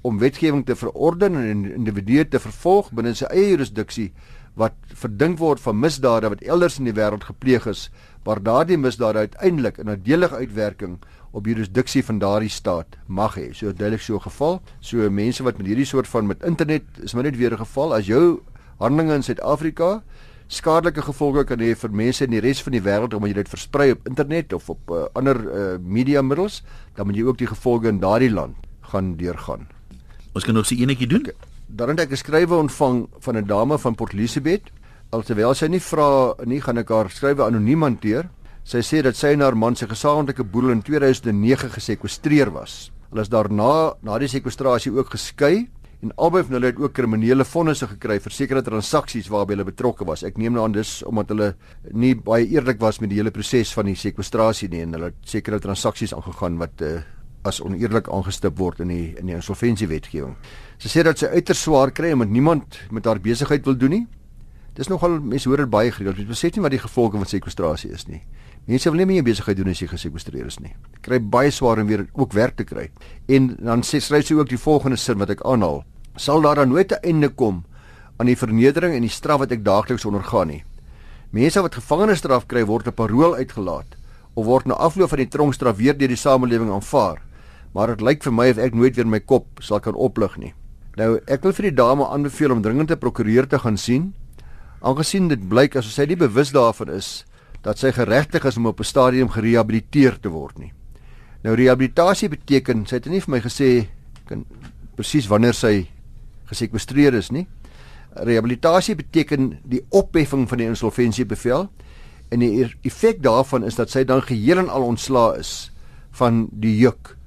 om 0.02 0.20
wetgewing 0.20 0.66
te 0.66 0.76
verorden 0.76 1.36
en 1.36 1.66
individue 1.76 2.28
te 2.28 2.40
vervolg 2.40 2.92
binne 2.92 3.14
sy 3.16 3.26
eie 3.26 3.50
jurisdiksie 3.50 4.12
wat 4.60 4.74
verdink 4.94 5.40
word 5.40 5.60
van 5.60 5.80
misdade 5.80 6.30
wat 6.30 6.42
elders 6.42 6.78
in 6.80 6.86
die 6.86 6.94
wêreld 6.94 7.24
gepleeg 7.24 7.66
is, 7.68 7.90
waar 8.24 8.44
daardie 8.44 8.78
misdade 8.78 9.18
uiteindelik 9.18 9.78
'n 9.78 9.86
nadelige 9.86 10.36
uitwerking 10.36 11.00
op 11.32 11.46
jurisdiksie 11.46 12.06
van 12.06 12.20
daardie 12.20 12.50
staat 12.50 12.98
mag 13.08 13.36
hê. 13.36 13.52
So 13.52 13.66
duidelik 13.66 14.02
so 14.02 14.16
'n 14.16 14.22
geval. 14.22 14.62
So 14.80 15.10
mense 15.10 15.44
wat 15.44 15.58
met 15.58 15.68
hierdie 15.68 15.86
soort 15.86 16.08
van 16.08 16.28
met 16.28 16.44
internet 16.44 16.84
is 17.02 17.14
maar 17.14 17.24
net 17.24 17.38
weer 17.38 17.52
'n 17.52 17.58
geval 17.58 17.96
as 17.96 18.06
jou 18.06 18.42
handelinge 18.78 19.14
in 19.14 19.24
Suid-Afrika 19.24 20.04
skadelike 20.54 21.02
gevolge 21.02 21.46
kan 21.48 21.62
hê 21.64 21.74
vir 21.78 21.94
mense 21.96 22.26
in 22.26 22.34
die 22.36 22.42
res 22.44 22.62
van 22.66 22.76
die 22.76 22.84
wêreld 22.84 23.16
omdat 23.16 23.32
jy 23.32 23.38
dit 23.42 23.54
versprei 23.54 23.92
op 23.96 24.10
internet 24.10 24.54
of 24.54 24.70
op 24.70 24.92
uh, 24.92 25.06
ander 25.18 25.40
uh, 25.40 25.64
media 25.80 26.22
middels, 26.22 26.62
dan 26.98 27.08
moet 27.08 27.18
jy 27.18 27.26
ook 27.30 27.40
die 27.42 27.50
gevolge 27.50 27.90
in 27.90 28.02
daardie 28.04 28.32
land 28.32 28.56
gaan 28.94 29.16
deurgaan. 29.18 29.68
Ons 30.34 30.46
kan 30.46 30.58
nog 30.58 30.68
se 30.70 30.78
enetjie 30.78 31.08
doen. 31.10 31.26
Okay. 31.26 31.52
Daarin 31.74 31.98
het 31.98 32.06
ek 32.06 32.14
'n 32.14 32.22
skrywe 32.22 32.56
ontvang 32.56 33.08
van 33.20 33.38
'n 33.38 33.48
dame 33.48 33.78
van 33.78 33.96
Port 33.96 34.14
Elizabeth. 34.14 34.70
Alhoewel 35.14 35.54
sy 35.54 35.68
nie 35.70 35.82
vra 35.84 36.34
nie, 36.50 36.58
gaan 36.64 36.82
ek 36.82 36.90
haar 36.90 37.12
skrywe 37.14 37.46
anoniem 37.46 37.84
hanteer. 37.86 38.32
Sy 38.66 38.80
sê 38.82 39.02
dat 39.06 39.18
sy 39.20 39.36
en 39.36 39.44
haar 39.46 39.54
man 39.54 39.76
se 39.78 39.86
gesamentlike 39.86 40.46
boedel 40.50 40.74
in 40.74 40.82
2009 40.82 41.70
gesekwestreer 41.76 42.50
was. 42.56 42.88
Hulle 43.12 43.22
is 43.22 43.30
daarna 43.30 43.94
na 44.02 44.18
die 44.18 44.30
sekwestrasie 44.32 44.90
ook 44.96 45.12
geskei 45.14 45.68
en 46.04 46.16
albei 46.18 46.42
van 46.48 46.58
hulle 46.58 46.72
het 46.72 46.80
ook 46.82 46.96
kriminele 46.98 47.46
vonnisse 47.46 47.86
gekry 47.92 48.18
vir 48.24 48.34
sekere 48.34 48.64
transaksies 48.66 49.30
waarby 49.30 49.54
hulle 49.54 49.68
betrokke 49.68 50.08
was. 50.10 50.24
Ek 50.26 50.40
neem 50.42 50.58
nou 50.58 50.66
aan 50.66 50.74
dis 50.74 50.96
omdat 51.06 51.36
hulle 51.36 51.52
nie 51.94 52.16
baie 52.18 52.50
eerlik 52.50 52.82
was 52.82 52.98
met 53.04 53.14
die 53.14 53.22
hele 53.22 53.36
proses 53.36 53.76
van 53.78 53.92
die 53.92 53.96
sekwestrasie 54.00 54.72
nie 54.74 54.82
en 54.88 54.98
hulle 54.98 55.12
het 55.12 55.30
sekere 55.36 55.62
transaksies 55.62 56.16
aangegaan 56.18 56.58
wat 56.64 56.82
uh, 56.82 56.96
as 57.46 57.62
oneerlik 57.62 58.10
aangestip 58.10 58.58
word 58.58 58.82
in 58.82 58.90
die 58.90 59.06
in 59.22 59.30
die 59.30 59.38
insolventiewetgewing. 59.38 60.34
Sy 60.82 60.90
sê 60.90 61.06
dat 61.06 61.22
sy 61.22 61.30
uiters 61.38 61.64
swaar 61.68 61.94
kry 61.94 62.16
omdat 62.18 62.34
niemand 62.34 62.82
met 62.90 63.06
haar 63.06 63.22
besigheid 63.22 63.70
wil 63.70 63.78
doen 63.78 64.00
nie. 64.00 64.06
Dis 64.74 64.90
nogal 64.90 65.20
mense 65.22 65.50
hoor 65.50 65.64
dit 65.64 65.70
baie 65.70 65.92
gereeld. 65.92 66.18
Jy 66.18 66.26
besef 66.26 66.56
nie 66.56 66.64
wat 66.64 66.74
die 66.74 66.82
gevolge 66.82 67.18
van 67.18 67.30
sekwestrasie 67.30 67.92
is 67.94 68.08
nie. 68.08 68.22
Mense 68.66 68.90
wil 68.90 69.04
nie 69.04 69.06
meer 69.06 69.26
besigheid 69.26 69.58
doen 69.58 69.70
as 69.70 69.82
jy 69.82 69.88
gesekwestreer 69.92 70.48
is 70.50 70.60
nie. 70.60 70.74
Kry 71.06 71.20
baie 71.20 71.52
swaar 71.52 71.82
om 71.84 71.88
weer 71.88 72.08
ook 72.14 72.34
werk 72.34 72.58
te 72.58 72.66
kry. 72.66 72.90
En 73.28 73.56
dan 73.60 73.84
sê 73.84 74.02
skryf 74.02 74.28
sy 74.28 74.38
ook 74.40 74.50
die 74.50 74.58
volgende 74.58 74.98
sin 74.98 75.20
wat 75.22 75.30
ek 75.30 75.44
aanhaal. 75.46 75.84
Sal 76.18 76.42
daar 76.42 76.56
dan 76.56 76.70
nooit 76.70 76.92
'n 76.92 77.04
einde 77.04 77.30
kom 77.30 77.66
aan 78.18 78.28
die 78.28 78.38
vernedering 78.38 78.94
en 78.96 79.02
die 79.02 79.10
straf 79.10 79.40
wat 79.40 79.52
ek 79.52 79.64
daagliks 79.66 80.06
ondergaan 80.06 80.48
nie? 80.48 80.64
Mense 81.32 81.62
wat 81.62 81.76
gevangenisstraf 81.76 82.48
kry 82.48 82.66
word 82.66 82.88
op 82.88 82.96
parol 82.96 83.36
uitgelaat 83.36 83.98
of 84.34 84.46
word 84.46 84.66
na 84.66 84.74
afloop 84.74 85.10
van 85.10 85.20
die 85.20 85.28
tronkstraf 85.30 85.78
weer 85.78 85.98
deur 85.98 86.08
die 86.08 86.18
samelewing 86.18 86.72
aanvaar 86.72 87.22
maar 87.74 87.90
dit 87.94 88.04
lyk 88.06 88.24
vir 88.24 88.34
my 88.34 88.50
of 88.54 88.60
ek 88.62 88.76
nooit 88.78 88.98
weer 88.98 89.10
my 89.10 89.20
kop 89.20 89.62
sal 89.66 89.82
kan 89.84 89.98
oplig 89.98 90.38
nie. 90.38 90.54
Nou, 90.98 91.18
ek 91.26 91.46
wil 91.46 91.56
vir 91.58 91.72
die 91.72 91.78
dame 91.80 92.06
aanbeveel 92.06 92.54
om 92.54 92.62
dringend 92.62 92.92
'n 92.92 93.02
prokureur 93.02 93.48
te 93.48 93.60
gaan 93.60 93.78
sien, 93.78 94.14
aangesien 94.84 95.30
dit 95.32 95.50
blyk 95.50 95.78
asof 95.80 95.96
sy 95.96 96.06
nie 96.10 96.20
bewus 96.20 96.52
daarvan 96.52 96.92
is 96.94 97.24
dat 97.64 97.80
sy 97.80 97.94
geregtig 97.96 98.44
is 98.46 98.58
om 98.60 98.68
op 98.68 98.80
'n 98.80 98.84
stadium 98.84 99.30
gerehabiliteer 99.30 100.20
te 100.20 100.30
word 100.30 100.60
nie. 100.60 100.74
Nou 101.44 101.56
rehabilitasie 101.56 102.30
beteken, 102.30 102.86
sy 102.86 102.96
het 102.96 103.06
nie 103.06 103.22
vir 103.22 103.32
my 103.32 103.40
gesê 103.40 103.88
kan 104.26 104.46
presies 104.96 105.28
wanneer 105.28 105.54
sy 105.54 105.88
gesekwestreer 106.46 107.14
is 107.14 107.32
nie. 107.32 107.48
Rehabilitasie 108.16 108.96
beteken 108.96 109.60
die 109.64 109.82
opheffing 109.90 110.50
van 110.50 110.58
die 110.58 110.68
insolvensiebevel 110.68 111.70
en 112.32 112.40
die 112.40 112.70
effek 112.82 113.22
daarvan 113.24 113.64
is 113.64 113.76
dat 113.76 113.90
sy 113.90 114.04
dan 114.04 114.22
geheel 114.22 114.58
en 114.58 114.70
al 114.70 114.84
ontslaa 114.84 115.36
is 115.38 115.72
van 116.12 116.48
die 116.52 116.78
juk 116.78 117.18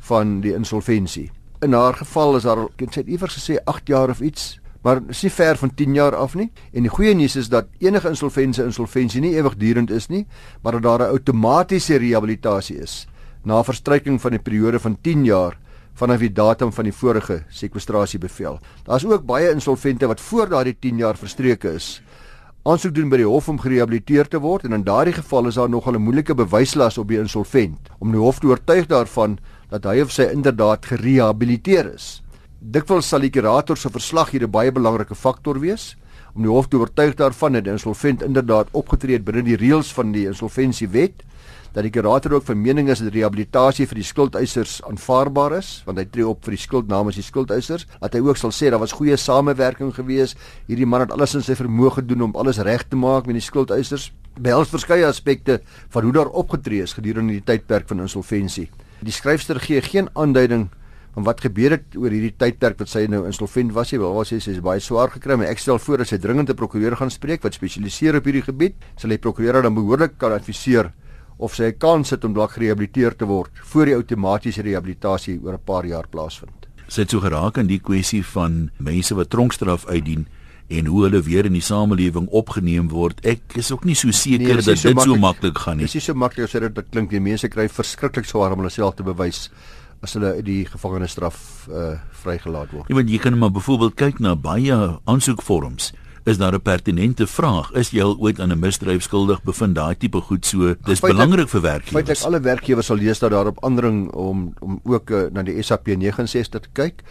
van 0.00 0.40
die 0.40 0.54
insolventie. 0.54 1.30
In 1.62 1.72
haar 1.72 1.94
geval 1.94 2.36
is 2.36 2.44
haar 2.44 2.68
kind 2.76 2.96
sê 2.96 3.04
iewers 3.06 3.38
gesê 3.38 3.58
8 3.64 3.88
jaar 3.88 4.10
of 4.10 4.20
iets, 4.20 4.58
maar 4.82 5.00
is 5.08 5.22
nie 5.22 5.30
ver 5.30 5.56
van 5.56 5.74
10 5.74 5.94
jaar 5.94 6.16
af 6.16 6.34
nie. 6.34 6.50
En 6.72 6.82
die 6.82 6.90
goeie 6.90 7.14
nuus 7.14 7.36
is 7.36 7.48
dat 7.48 7.66
enige 7.78 8.08
insolventie 8.08 8.64
insolventie 8.64 9.20
nie 9.20 9.34
ewigdurend 9.36 9.90
is 9.90 10.08
nie, 10.08 10.26
maar 10.62 10.72
dat 10.72 10.82
daar 10.82 11.00
'n 11.00 11.12
outomatiese 11.12 11.96
rehabilitasie 11.96 12.76
is 12.78 13.06
na 13.44 13.62
verstryking 13.62 14.20
van 14.20 14.34
'n 14.34 14.42
periode 14.42 14.78
van 14.78 14.98
10 15.00 15.24
jaar 15.24 15.58
vanaf 15.94 16.18
die 16.18 16.32
datum 16.32 16.72
van 16.72 16.84
die 16.84 16.92
vorige 16.92 17.44
sekwestrasiebevel. 17.48 18.58
Daar's 18.84 19.04
ook 19.04 19.26
baie 19.26 19.50
insolvente 19.50 20.06
wat 20.06 20.20
voor 20.20 20.48
daardie 20.48 20.76
10 20.78 20.96
jaar 20.96 21.16
verstreke 21.16 21.74
is 21.74 22.02
aansoek 22.62 22.92
doen 22.94 23.08
by 23.10 23.18
die 23.18 23.26
hof 23.26 23.48
om 23.50 23.56
gerehabiliteer 23.58 24.28
te 24.30 24.38
word 24.38 24.68
en 24.68 24.76
in 24.76 24.84
daardie 24.86 25.16
geval 25.16 25.48
is 25.50 25.56
daar 25.58 25.70
nogal 25.70 25.96
'n 25.98 26.02
moeilike 26.02 26.34
bewyslas 26.34 26.98
op 26.98 27.08
die 27.08 27.18
insolvent 27.18 27.90
om 27.98 28.12
die 28.12 28.20
hof 28.20 28.38
te 28.38 28.46
oortuig 28.46 28.86
daarvan 28.86 29.38
dat 29.70 29.84
hy 29.84 30.00
of 30.00 30.12
sy 30.12 30.22
inderdaad 30.22 30.86
gerehabiliteer 30.86 31.94
is. 31.94 32.22
Dikwels 32.62 33.08
sal 33.10 33.24
die 33.24 33.32
kurator 33.34 33.74
se 33.76 33.90
verslag 33.90 34.30
hier 34.30 34.44
'n 34.46 34.50
baie 34.50 34.70
belangrike 34.70 35.14
faktor 35.14 35.58
wees 35.58 35.96
om 36.36 36.42
die 36.42 36.50
hof 36.50 36.68
te 36.68 36.78
oortuig 36.78 37.16
daarvan 37.16 37.52
dat 37.52 37.64
die 37.64 37.72
insolvent 37.72 38.22
inderdaad 38.22 38.68
opgetree 38.72 39.16
het 39.16 39.24
binne 39.24 39.42
die 39.42 39.56
reëls 39.56 39.92
van 39.92 40.12
die 40.12 40.26
insolventiewet 40.26 41.24
dat 41.74 41.82
die 41.82 41.90
kurator 41.90 42.34
ook 42.34 42.44
van 42.44 42.62
mening 42.62 42.88
is 42.88 43.00
dat 43.00 43.12
rehabilitasie 43.12 43.86
vir 43.86 43.94
die 43.94 44.04
skuldeisers 44.04 44.80
aanvaarbaar 44.82 45.58
is 45.58 45.82
want 45.86 45.98
hy 45.98 46.04
tree 46.04 46.28
op 46.28 46.44
vir 46.44 46.54
die 46.54 46.62
skuld 46.62 46.88
namens 46.88 47.16
die 47.16 47.24
skuldeisers 47.24 47.86
dat 48.00 48.14
hy 48.14 48.20
ook 48.20 48.36
sal 48.36 48.52
sê 48.52 48.70
daar 48.70 48.78
was 48.78 48.92
goeie 48.92 49.16
samewerking 49.16 49.92
gewees 49.92 50.36
hierdie 50.68 50.86
man 50.86 51.00
het 51.00 51.10
alles 51.10 51.34
in 51.34 51.42
sy 51.42 51.54
vermoë 51.54 51.90
gedoen 51.98 52.22
om 52.22 52.36
alles 52.36 52.58
reg 52.58 52.88
te 52.88 52.96
maak 52.96 53.26
met 53.26 53.34
die 53.34 53.42
skuldeisers 53.42 54.12
behels 54.38 54.70
verskeie 54.70 55.06
aspekte 55.06 55.60
van 55.90 56.04
hoe 56.04 56.12
daar 56.12 56.30
opgetree 56.30 56.82
is 56.82 56.94
gedurende 56.94 57.32
die 57.32 57.44
tydperk 57.44 57.88
van 57.88 58.00
insolventie. 58.00 58.70
Die 59.02 59.12
skryfster 59.12 59.58
gee 59.60 59.80
geen 59.82 60.08
aanduiding 60.14 60.70
van 61.14 61.26
wat 61.26 61.42
gebeur 61.44 61.76
het 61.76 61.96
oor 61.98 62.10
hierdie 62.10 62.32
tydperk 62.40 62.78
wat 62.80 62.88
sy 62.88 63.04
nou 63.10 63.26
insolvent 63.28 63.74
was. 63.76 63.90
Sy 63.92 64.00
wil 64.00 64.16
sê 64.24 64.40
sy 64.40 64.56
is 64.56 64.62
baie 64.64 64.80
swaar 64.80 65.12
gekry, 65.12 65.36
maar 65.36 65.52
ek 65.52 65.60
stel 65.60 65.78
voor 65.82 66.02
dat 66.02 66.08
sy 66.08 66.18
dringend 66.18 66.50
'n 66.50 66.56
prokureur 66.56 66.96
gaan 66.96 67.10
spreek 67.10 67.42
wat 67.42 67.54
spesialiseer 67.54 68.16
op 68.16 68.24
hierdie 68.24 68.42
gebied. 68.42 68.74
Sal 68.96 69.10
die 69.10 69.18
prokureur 69.18 69.62
dan 69.62 69.74
behoorlik 69.74 70.18
kan 70.18 70.32
adviseer 70.32 70.92
of 71.38 71.54
sy 71.54 71.64
'n 71.64 71.78
kans 71.78 72.10
het 72.10 72.24
om 72.24 72.32
dalk 72.32 72.52
gerehabiliteer 72.52 73.16
te 73.16 73.26
word 73.26 73.50
voor 73.72 73.86
die 73.86 73.94
outomatiese 73.94 74.62
rehabilitasie 74.62 75.40
oor 75.42 75.54
'n 75.54 75.64
paar 75.64 75.84
jaar 75.84 76.08
plaasvind. 76.08 76.66
Sy 76.88 77.00
het 77.02 77.10
so 77.10 77.20
geraak 77.20 77.58
aan 77.58 77.66
die 77.66 77.80
kwessie 77.80 78.24
van 78.24 78.70
mense 78.78 79.14
wat 79.14 79.30
tronkstraf 79.30 79.86
uitdien 79.86 80.26
en 80.68 80.86
hoe 80.86 81.02
hulle 81.04 81.22
weer 81.22 81.44
in 81.44 81.52
die 81.52 81.64
samelewing 81.64 82.28
opgeneem 82.28 82.88
word. 82.88 83.20
Ek 83.26 83.56
is 83.56 83.72
ook 83.72 83.84
nie 83.84 83.94
so 83.94 84.10
seker 84.10 84.46
nee, 84.46 84.54
dat 84.54 84.64
dit 84.64 85.00
so 85.00 85.16
maklik 85.16 85.58
gaan 85.58 85.76
nie. 85.76 85.86
Dit 85.86 85.94
is 85.94 86.04
so 86.04 86.14
maklik 86.14 86.44
as 86.44 86.52
dit 86.52 86.90
klink. 86.90 87.10
Die 87.10 87.20
mense 87.20 87.48
kry 87.48 87.68
verskriklik 87.68 88.24
swaar 88.24 88.52
om 88.52 88.58
hulle 88.58 88.70
self 88.70 88.94
te 88.94 89.02
bewys 89.02 89.50
as 90.02 90.16
hulle 90.18 90.34
uit 90.38 90.44
die 90.44 90.62
gevangenisstraf 90.66 91.68
uh 91.70 91.94
vrygelaat 92.22 92.70
word. 92.70 92.88
Ja, 92.88 92.94
want 92.94 93.10
jy 93.10 93.18
kan 93.18 93.38
maar 93.38 93.50
byvoorbeeld 93.50 93.94
kyk 93.98 94.18
na 94.22 94.36
baie 94.36 94.76
aansoekvorms. 95.04 95.92
Is 96.24 96.38
daar 96.38 96.54
'n 96.54 96.62
pertinente 96.62 97.26
vraag? 97.26 97.72
Is 97.72 97.90
jy 97.90 98.02
al 98.02 98.16
ooit 98.18 98.40
aan 98.40 98.52
'n 98.52 98.58
misdryf 98.58 99.02
skuldig 99.02 99.42
bevind? 99.42 99.74
Daai 99.74 99.96
tipe 99.96 100.20
goed 100.20 100.46
so. 100.46 100.74
Dis 100.84 101.00
belangrik 101.00 101.48
vir 101.48 101.60
werkgewers. 101.60 102.06
Feitelik 102.06 102.22
alle 102.22 102.40
werkgewers 102.40 102.86
sal 102.86 102.96
lees 102.96 103.18
dat 103.18 103.30
daar 103.30 103.46
op 103.46 103.64
aandring 103.64 104.10
om 104.12 104.54
om 104.60 104.80
ook 104.84 105.10
uh, 105.10 105.22
na 105.32 105.42
die 105.42 105.62
SAP 105.62 105.86
69 105.86 106.60
te 106.60 106.68
kyk 106.72 107.02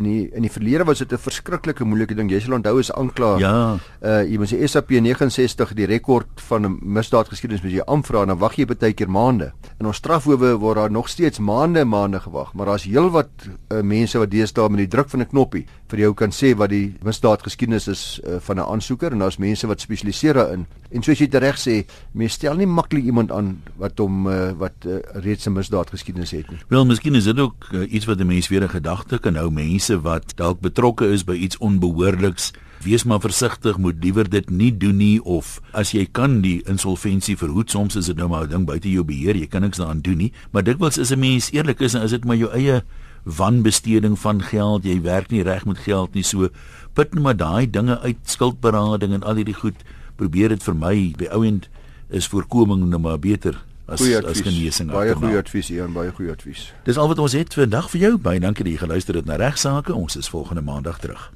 In 0.00 0.06
die 0.08 0.30
in 0.32 0.46
die 0.46 0.52
verlede 0.52 0.86
was 0.88 0.98
dit 0.98 1.12
'n 1.12 1.18
verskriklike 1.20 1.84
moeilike 1.84 2.14
ding. 2.14 2.30
Jy 2.30 2.40
sal 2.40 2.54
onthou 2.54 2.78
as 2.78 2.92
aanklaer. 2.92 3.38
Ja. 3.38 3.78
Uh 4.00 4.22
jy 4.24 4.38
moet 4.38 4.48
se 4.48 4.66
SAP 4.66 4.90
69 4.90 5.74
die 5.74 5.86
rekord 5.86 6.40
van 6.48 6.64
'n 6.66 6.78
misdaadgeskiedenis 6.80 7.62
moet 7.62 7.72
jy 7.72 7.84
aanvra 7.84 8.22
en 8.22 8.28
dan 8.28 8.38
wag 8.38 8.56
jy 8.56 8.64
baie 8.64 8.92
keer 8.92 9.10
maande. 9.10 9.52
In 9.78 9.86
ons 9.86 9.96
strafhowe 9.96 10.56
word 10.58 10.76
daar 10.76 10.90
nog 10.90 11.08
steeds 11.08 11.38
maande 11.38 11.80
en 11.80 11.88
maande 11.88 12.20
gewag, 12.20 12.54
maar 12.54 12.66
daar's 12.66 12.84
heelwat 12.84 13.28
uh, 13.46 13.82
mense 13.82 14.18
wat 14.18 14.30
deesdae 14.30 14.68
met 14.68 14.78
die 14.78 14.88
druk 14.88 15.10
van 15.10 15.20
'n 15.20 15.26
knoppie 15.26 15.66
vir 15.90 15.98
jou 15.98 16.14
kan 16.14 16.30
sê 16.30 16.54
wat 16.56 16.70
die 16.70 16.94
misdaadgeskiedenis 17.02 17.88
is 17.88 18.20
uh, 18.24 18.36
van 18.40 18.56
'n 18.56 18.70
aansoeker 18.72 19.12
en 19.12 19.18
daar's 19.18 19.38
mense 19.38 19.66
wat 19.66 19.80
spesialiseer 19.80 20.34
daarin. 20.34 20.66
En 20.90 21.02
soos 21.02 21.18
jy 21.18 21.28
reg 21.30 21.58
sê, 21.58 21.86
mense 22.12 22.34
stel 22.34 22.56
nie 22.56 22.66
maklik 22.66 23.04
iemand 23.04 23.30
aan 23.32 23.62
wat 23.76 23.98
hom 23.98 24.26
uh, 24.26 24.50
wat 24.58 24.86
uh, 24.86 24.98
reeds 25.22 25.46
'n 25.46 25.52
misdaadgeskiedenis 25.52 26.30
het 26.30 26.50
nie. 26.50 26.58
Wel, 26.68 26.84
miskien 26.84 27.14
is 27.14 27.24
dit 27.24 27.38
ook 27.38 27.68
uh, 27.72 27.92
iets 27.92 28.06
wat 28.06 28.18
'n 28.18 28.26
mens 28.26 28.48
weer 28.48 28.62
in 28.62 28.68
gedagte 28.68 29.18
kan 29.18 29.34
hou. 29.34 29.50
Mense 29.50 29.89
wat 29.98 30.36
dalk 30.36 30.60
betrokke 30.60 31.08
is 31.10 31.24
by 31.24 31.34
iets 31.34 31.58
onbehoorliks, 31.58 32.52
wees 32.84 33.04
maar 33.04 33.20
versigtig, 33.20 33.76
moet 33.78 33.98
liewer 34.00 34.30
dit 34.30 34.50
nie 34.50 34.70
doen 34.72 34.96
nie 34.96 35.18
of 35.24 35.58
as 35.76 35.92
jy 35.92 36.06
kan 36.06 36.40
die 36.40 36.62
insolventie 36.70 37.36
verhoed, 37.36 37.70
soms 37.70 37.96
is 37.96 38.06
dit 38.06 38.16
nou 38.16 38.28
maar 38.28 38.46
'n 38.46 38.50
ding 38.50 38.66
buite 38.66 38.90
jou 38.90 39.04
beheer, 39.04 39.36
jy 39.36 39.46
kan 39.46 39.62
niks 39.62 39.78
daaraan 39.78 40.00
doen 40.00 40.16
nie, 40.16 40.32
maar 40.52 40.62
dikwels 40.62 40.98
is 40.98 41.12
'n 41.12 41.18
mens 41.18 41.50
eerlik 41.52 41.80
is 41.80 41.94
en 41.94 42.02
is 42.02 42.10
dit 42.10 42.24
maar 42.24 42.36
jou 42.36 42.50
eie 42.52 42.82
wanbesteding 43.24 44.18
van 44.18 44.42
geld, 44.42 44.84
jy 44.84 45.00
werk 45.02 45.30
nie 45.30 45.42
reg 45.42 45.66
met 45.66 45.78
geld 45.78 46.14
nie, 46.14 46.22
so 46.22 46.48
put 46.94 47.14
net 47.14 47.22
maar 47.22 47.36
daai 47.36 47.70
dinge 47.70 48.00
uit, 48.00 48.16
skuldberading 48.24 49.12
en 49.12 49.22
al 49.22 49.34
hierdie 49.34 49.54
goed, 49.54 49.76
probeer 50.16 50.48
dit 50.48 50.62
vir 50.62 50.74
my 50.74 51.12
by 51.18 51.26
ouend 51.32 51.68
is 52.08 52.26
voorkoming 52.26 52.88
nou 52.88 53.00
maar 53.00 53.18
beter 53.18 53.60
as 53.90 54.06
as 54.24 54.42
genesing. 54.46 54.92
Baie 54.92 55.14
goeie 55.14 55.40
advies 55.40 55.68
hier 55.68 55.84
en 55.84 55.92
baie 55.96 56.12
goeie 56.14 56.30
advies. 56.30 56.70
Dis 56.86 56.96
al 56.96 57.10
wat 57.10 57.18
ons 57.18 57.36
het 57.36 57.54
vandag 57.54 57.90
vir 57.90 58.00
jou. 58.00 58.14
Baie 58.18 58.40
dankie 58.40 58.64
dat 58.64 58.72
jy 58.72 58.78
geluister 58.86 59.14
het 59.18 59.28
na 59.28 59.36
regsaake. 59.40 59.94
Ons 59.94 60.16
is 60.16 60.28
volgende 60.28 60.62
maandag 60.62 60.98
terug. 61.02 61.30